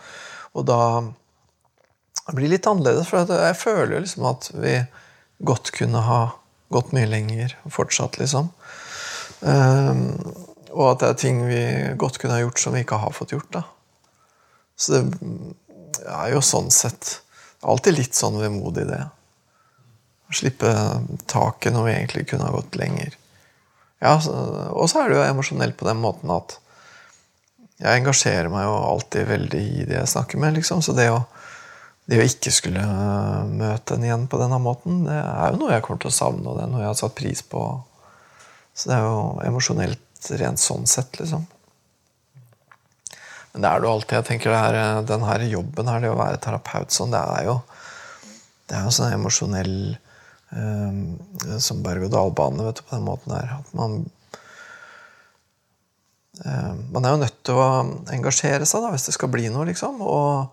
Og 0.57 0.65
da 0.65 0.81
blir 2.33 2.47
det 2.47 2.55
litt 2.55 2.69
annerledes, 2.69 3.09
for 3.09 3.29
jeg 3.29 3.57
føler 3.59 3.95
jo 3.95 4.03
liksom 4.05 4.25
at 4.29 4.49
vi 4.57 4.73
godt 5.45 5.69
kunne 5.75 6.01
ha 6.05 6.21
gått 6.73 6.91
mye 6.97 7.09
lenger 7.09 7.53
fortsatt, 7.69 8.17
liksom. 8.21 8.49
Um, 9.41 10.17
og 10.73 10.91
at 10.91 11.03
det 11.03 11.11
er 11.11 11.21
ting 11.21 11.43
vi 11.45 11.61
godt 12.01 12.19
kunne 12.21 12.35
ha 12.39 12.43
gjort 12.43 12.61
som 12.61 12.75
vi 12.75 12.83
ikke 12.83 12.99
har 13.01 13.13
fått 13.15 13.33
gjort. 13.37 13.53
da. 13.53 13.63
Så 14.79 14.97
det 14.97 15.05
er 16.05 16.33
jo 16.33 16.43
sånn 16.45 16.69
sett 16.73 17.19
alltid 17.61 17.97
litt 17.97 18.17
sånn 18.17 18.37
vemodig, 18.41 18.85
det. 18.89 19.01
Å 20.29 20.37
slippe 20.41 20.73
taket 21.29 21.73
når 21.73 21.85
vi 21.87 21.95
egentlig 21.95 22.27
kunne 22.29 22.49
ha 22.49 22.57
gått 22.57 22.77
lenger. 22.81 23.17
Ja, 23.99 24.15
Og 24.15 24.87
så 24.89 25.01
er 25.01 25.09
det 25.09 25.17
jo 25.17 25.25
emosjonelt 25.27 25.77
på 25.79 25.87
den 25.87 25.99
måten 25.99 26.31
at 26.31 26.57
jeg 27.79 28.01
engasjerer 28.01 28.49
meg 28.51 28.65
jo 28.67 28.75
alltid 28.75 29.27
veldig 29.27 29.59
i 29.59 29.85
det 29.87 29.95
jeg 29.95 30.11
snakker 30.13 30.39
med. 30.39 30.57
liksom, 30.59 30.81
Så 30.83 30.95
det 30.95 31.07
å, 31.11 31.21
det 32.11 32.19
å 32.19 32.25
ikke 32.27 32.51
skulle 32.51 32.83
møte 33.47 33.95
en 33.95 34.03
igjen 34.03 34.25
på 34.31 34.39
denne 34.41 34.59
måten, 34.59 35.05
det 35.07 35.15
er 35.15 35.53
jo 35.53 35.61
noe 35.61 35.71
jeg 35.71 35.85
kommer 35.85 36.01
til 36.03 36.11
å 36.11 36.17
savne, 36.17 36.43
og 36.47 36.57
det 36.57 36.65
er 36.65 36.73
noe 36.73 36.83
jeg 36.83 36.91
har 36.91 36.99
satt 36.99 37.15
pris 37.15 37.43
på. 37.43 37.63
Så 38.75 38.91
det 38.91 38.97
er 38.97 39.07
jo 39.07 39.21
emosjonelt 39.47 40.31
rent 40.41 40.59
sånn 40.59 40.87
sett, 40.91 41.15
liksom. 41.21 41.47
Men 43.53 43.63
det 43.63 43.69
er 43.69 43.79
det 43.79 43.87
jo 43.87 43.93
alltid. 43.95 44.17
Jeg 44.19 44.27
tenker 44.27 44.53
her, 44.53 45.01
Den 45.07 45.23
her 45.25 45.43
jobben 45.47 45.87
her, 45.89 46.03
det 46.03 46.11
å 46.11 46.19
være 46.19 46.41
terapeut 46.43 46.91
sånn, 46.93 47.15
det 47.15 47.23
er 47.39 47.47
jo 47.47 47.61
det 48.69 48.77
er 48.77 48.85
jo 48.85 48.93
sånn 48.93 49.15
emosjonell 49.15 49.77
Som 51.61 51.83
berg-og-dal-bane, 51.85 52.71
på 52.73 52.95
den 52.95 53.05
måten 53.05 53.33
der. 53.35 53.51
At 53.59 53.73
man 53.77 53.99
eh, 56.45 56.73
Man 56.89 57.05
er 57.05 57.13
jo 57.13 57.21
nødt 57.21 57.43
til 57.45 57.59
å 57.59 57.67
engasjere 58.15 58.65
seg 58.65 58.81
da, 58.81 58.89
hvis 58.93 59.05
det 59.09 59.13
skal 59.17 59.29
bli 59.33 59.49
noe, 59.53 59.67
liksom. 59.69 60.01
Og 60.01 60.49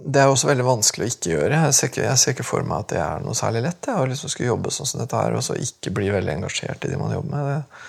det 0.00 0.22
er 0.22 0.30
også 0.30 0.50
veldig 0.50 0.66
vanskelig 0.66 1.06
å 1.06 1.12
ikke 1.12 1.32
gjøre. 1.32 1.62
Jeg 1.66 1.76
ser 1.76 1.90
ikke, 1.90 2.04
jeg 2.06 2.20
ser 2.22 2.36
ikke 2.36 2.46
for 2.46 2.66
meg 2.66 2.84
at 2.84 2.92
det 2.92 3.00
er 3.02 3.24
noe 3.24 3.38
særlig 3.38 3.64
lett. 3.66 3.88
Jeg, 3.88 3.98
å 3.98 4.10
liksom 4.10 4.32
skulle 4.32 4.52
jobbe 4.52 4.74
sånn 4.74 4.88
som 4.88 5.02
dette 5.02 5.18
her, 5.18 5.36
og 5.36 5.44
så 5.44 5.56
ikke 5.58 5.94
bli 5.96 6.12
veldig 6.14 6.36
engasjert 6.36 6.84
i 6.86 6.92
de 6.92 7.00
man 7.00 7.14
jobber 7.16 7.32
med. 7.32 7.80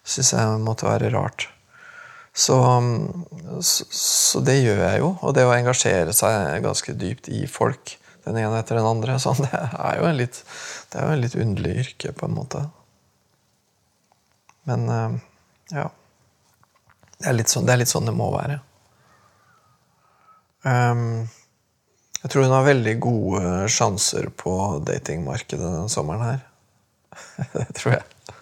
Det 0.00 0.14
syns 0.14 0.34
jeg 0.36 0.60
måtte 0.64 0.88
være 0.88 1.10
rart. 1.14 1.48
Så, 2.32 2.56
så, 3.60 3.86
så 3.90 4.40
det 4.46 4.60
gjør 4.60 4.84
jeg 4.84 5.02
jo. 5.02 5.10
Og 5.26 5.34
det 5.36 5.44
å 5.48 5.54
engasjere 5.56 6.14
seg 6.16 6.62
ganske 6.64 6.94
dypt 6.98 7.28
i 7.34 7.42
folk, 7.50 7.96
den 8.24 8.38
ene 8.40 8.58
etter 8.60 8.78
den 8.78 8.88
andre, 8.88 9.18
sånn, 9.22 9.40
det 9.44 9.50
er 9.54 10.00
jo 10.00 10.08
en 10.10 10.20
litt, 10.20 10.42
det 10.92 11.00
er 11.00 11.06
jo 11.06 11.16
en 11.16 11.24
litt 11.24 11.38
underlig 11.40 11.74
yrke, 11.84 12.14
på 12.16 12.28
en 12.28 12.36
måte. 12.36 12.64
Men 14.68 14.88
eh, 14.88 15.18
ja. 15.80 15.88
Det 17.20 17.28
er 17.28 17.36
litt 17.36 17.52
sånn 17.52 17.66
det, 17.68 17.74
er 17.74 17.82
litt 17.82 17.92
sånn 17.92 18.08
det 18.08 18.16
må 18.16 18.30
være. 18.32 18.60
Um, 20.64 21.28
jeg 22.20 22.32
tror 22.32 22.44
hun 22.44 22.54
har 22.54 22.66
veldig 22.66 22.94
gode 23.00 23.42
sjanser 23.72 24.28
på 24.36 24.52
datingmarkedet 24.88 25.60
denne 25.62 25.92
sommeren 25.92 26.24
her. 26.24 26.40
det 27.54 27.66
tror 27.76 27.96
jeg. 27.98 28.36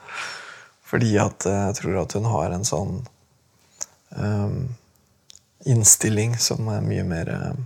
Fordi 0.89 1.13
at 1.23 1.47
eh, 1.47 1.63
jeg 1.69 1.79
tror 1.81 1.99
at 2.03 2.15
hun 2.19 2.29
har 2.31 2.55
en 2.55 2.67
sånn 2.67 2.95
um, 4.17 4.61
innstilling 5.69 6.37
som 6.41 6.71
er 6.73 6.87
mye 6.87 7.05
mer 7.07 7.31
eh, 7.35 7.59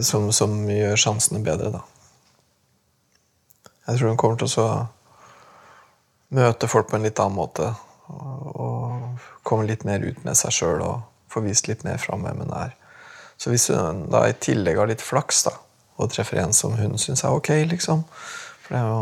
som, 0.00 0.32
som 0.32 0.54
gjør 0.70 0.96
sjansene 1.00 1.42
bedre, 1.44 1.72
da. 1.78 1.82
Jeg 3.86 3.98
tror 3.98 4.10
hun 4.10 4.18
kommer 4.18 4.38
til 4.40 4.62
å 4.62 4.70
møte 6.34 6.68
folk 6.70 6.88
på 6.90 6.98
en 6.98 7.06
litt 7.06 7.20
annen 7.22 7.38
måte. 7.38 7.68
Og, 8.10 8.48
og 8.62 9.28
komme 9.46 9.66
litt 9.66 9.84
mer 9.86 10.02
ut 10.02 10.18
med 10.26 10.38
seg 10.38 10.54
sjøl 10.54 10.82
og 10.82 11.06
få 11.30 11.42
vist 11.44 11.70
litt 11.70 11.84
mer 11.86 11.98
fram 12.02 12.26
hvem 12.26 12.42
hun 12.44 12.54
er. 12.56 12.74
Så 13.36 13.52
hvis 13.52 13.68
hun 13.70 14.06
da 14.10 14.24
i 14.26 14.36
tillegg 14.40 14.78
har 14.80 14.90
litt 14.90 15.04
flaks 15.04 15.44
da, 15.46 15.54
og 15.96 16.12
treffer 16.12 16.40
en 16.42 16.54
som 16.56 16.74
hun 16.76 16.98
syns 17.00 17.24
er 17.24 17.34
ok, 17.34 17.50
liksom 17.70 18.04
For 18.66 18.74
det 18.74 18.80
er 18.80 18.86
jo 18.90 18.98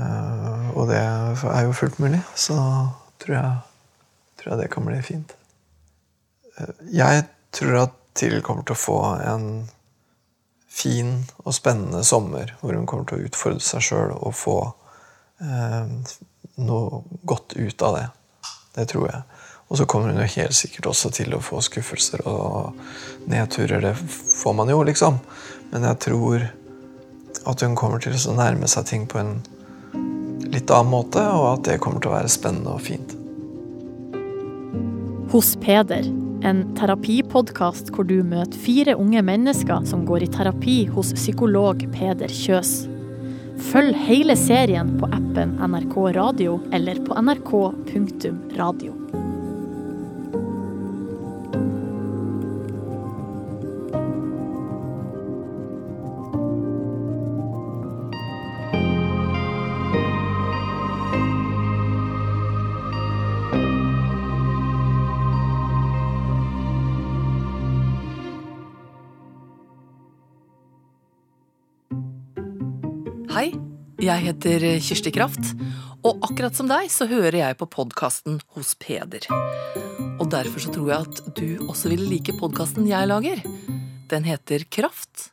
øh, 0.00 0.66
Og 0.78 0.88
det 0.88 1.00
er 1.02 1.62
jo 1.66 1.76
fullt 1.76 1.98
mulig. 2.00 2.22
Så 2.34 2.56
tror 3.22 3.36
jeg, 3.36 3.56
tror 4.40 4.54
jeg 4.54 4.62
det 4.62 4.70
kan 4.72 4.86
bli 4.86 5.02
fint. 5.04 5.34
Jeg 6.92 7.24
tror 7.54 7.78
at 7.86 7.96
TIL 8.16 8.42
kommer 8.44 8.66
til 8.66 8.76
å 8.76 8.82
få 8.82 8.98
en 9.24 9.46
fin 10.72 11.14
og 11.44 11.54
spennende 11.56 12.02
sommer 12.04 12.54
hvor 12.60 12.76
hun 12.76 12.86
kommer 12.88 13.08
til 13.08 13.20
å 13.20 13.28
utfordre 13.28 13.64
seg 13.64 13.84
sjøl 13.84 14.14
og 14.16 14.34
få 14.36 14.56
eh, 15.44 15.92
noe 16.64 17.02
godt 17.28 17.56
ut 17.56 17.84
av 17.84 17.98
det. 17.98 18.06
Det 18.76 18.86
tror 18.92 19.08
jeg. 19.10 19.22
Og 19.72 19.78
så 19.80 19.86
kommer 19.88 20.12
hun 20.12 20.20
jo 20.20 20.28
helt 20.34 20.56
sikkert 20.56 20.90
også 20.90 21.12
til 21.16 21.32
å 21.32 21.40
få 21.44 21.60
skuffelser 21.64 22.24
og 22.28 22.76
nedturer. 23.28 23.80
Det 23.84 23.94
får 23.96 24.56
man 24.56 24.68
jo, 24.68 24.82
liksom. 24.84 25.16
Men 25.72 25.88
jeg 25.88 26.00
tror 26.08 26.44
at 27.48 27.64
hun 27.64 27.76
kommer 27.78 28.02
til 28.02 28.16
å 28.16 28.36
nærme 28.36 28.68
seg 28.68 28.88
ting 28.90 29.06
på 29.08 29.20
en 29.22 29.38
litt 30.52 30.68
annen 30.68 30.92
måte, 30.92 31.22
og 31.24 31.46
at 31.54 31.64
det 31.70 31.80
kommer 31.80 32.02
til 32.04 32.12
å 32.12 32.16
være 32.18 32.32
spennende 32.32 32.76
og 32.76 32.84
fint. 32.84 33.16
Hos 35.32 35.54
Peder, 35.62 36.04
en 36.46 36.62
terapipodkast 36.78 37.92
hvor 37.94 38.06
du 38.08 38.18
møter 38.26 38.58
fire 38.64 38.96
unge 38.98 39.22
mennesker 39.24 39.86
som 39.88 40.06
går 40.08 40.26
i 40.26 40.30
terapi 40.32 40.78
hos 40.92 41.12
psykolog 41.16 41.84
Peder 41.94 42.32
Kjøs. 42.32 42.72
Følg 43.72 43.94
hele 44.08 44.36
serien 44.38 44.96
på 44.98 45.08
appen 45.14 45.54
NRK 45.62 45.96
Radio 46.16 46.58
eller 46.74 46.98
på 47.06 47.18
nrk.radio. 47.20 48.96
jeg 74.22 74.36
heter 74.36 74.64
Kirsti 74.78 75.10
Kraft, 75.10 75.48
og 76.06 76.20
akkurat 76.22 76.54
som 76.54 76.68
deg 76.70 76.86
så 76.94 77.08
hører 77.10 77.40
jeg 77.40 77.56
på 77.58 77.66
podkasten 77.74 78.36
Hos 78.54 78.76
Peder. 78.78 79.24
Og 80.22 80.28
derfor 80.30 80.62
så 80.62 80.70
tror 80.70 80.90
jeg 80.92 81.08
at 81.08 81.22
du 81.34 81.48
også 81.66 81.90
vil 81.90 82.04
like 82.06 82.34
podkasten 82.38 82.86
jeg 82.86 83.08
lager. 83.10 83.42
Den 84.12 84.22
heter 84.28 84.62
Kraft, 84.70 85.32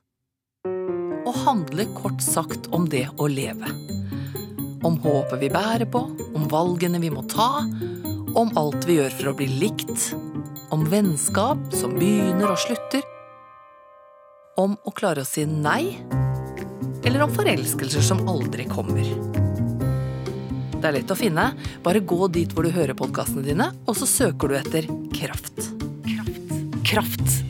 og 0.65 1.37
handler 1.43 1.91
kort 1.99 2.23
sagt 2.25 2.65
om 2.73 2.87
det 2.89 3.05
å 3.21 3.29
leve. 3.29 3.69
Om 4.81 4.97
håpet 5.03 5.37
vi 5.43 5.51
bærer 5.53 5.85
på, 5.85 6.01
om 6.33 6.47
valgene 6.49 7.01
vi 7.03 7.11
må 7.13 7.21
ta, 7.29 7.61
om 8.33 8.53
alt 8.57 8.89
vi 8.89 8.97
gjør 8.97 9.13
for 9.19 9.29
å 9.29 9.35
bli 9.37 9.51
likt, 9.67 10.15
om 10.73 10.87
vennskap 10.89 11.61
som 11.77 11.93
begynner 11.99 12.55
og 12.55 12.63
slutter, 12.65 13.05
om 14.57 14.73
å 14.81 14.95
klare 14.97 15.21
å 15.21 15.29
si 15.29 15.45
nei 15.45 15.93
eller 17.03 17.25
om 17.25 17.33
forelskelser 17.33 18.03
som 18.05 18.25
aldri 18.29 18.67
kommer. 18.69 19.05
Det 20.79 20.87
er 20.87 20.95
lett 20.95 21.11
å 21.11 21.19
finne. 21.19 21.49
Bare 21.83 21.99
gå 21.99 22.29
dit 22.31 22.51
hvor 22.55 22.63
du 22.63 22.71
hører 22.75 22.95
podkastene 22.97 23.43
dine, 23.43 23.71
og 23.85 23.99
så 23.99 24.07
søker 24.07 24.51
du 24.51 24.57
etter 24.61 24.87
Kraft. 25.15 25.69
Kraft. 26.07 26.83
Kraft. 26.87 27.48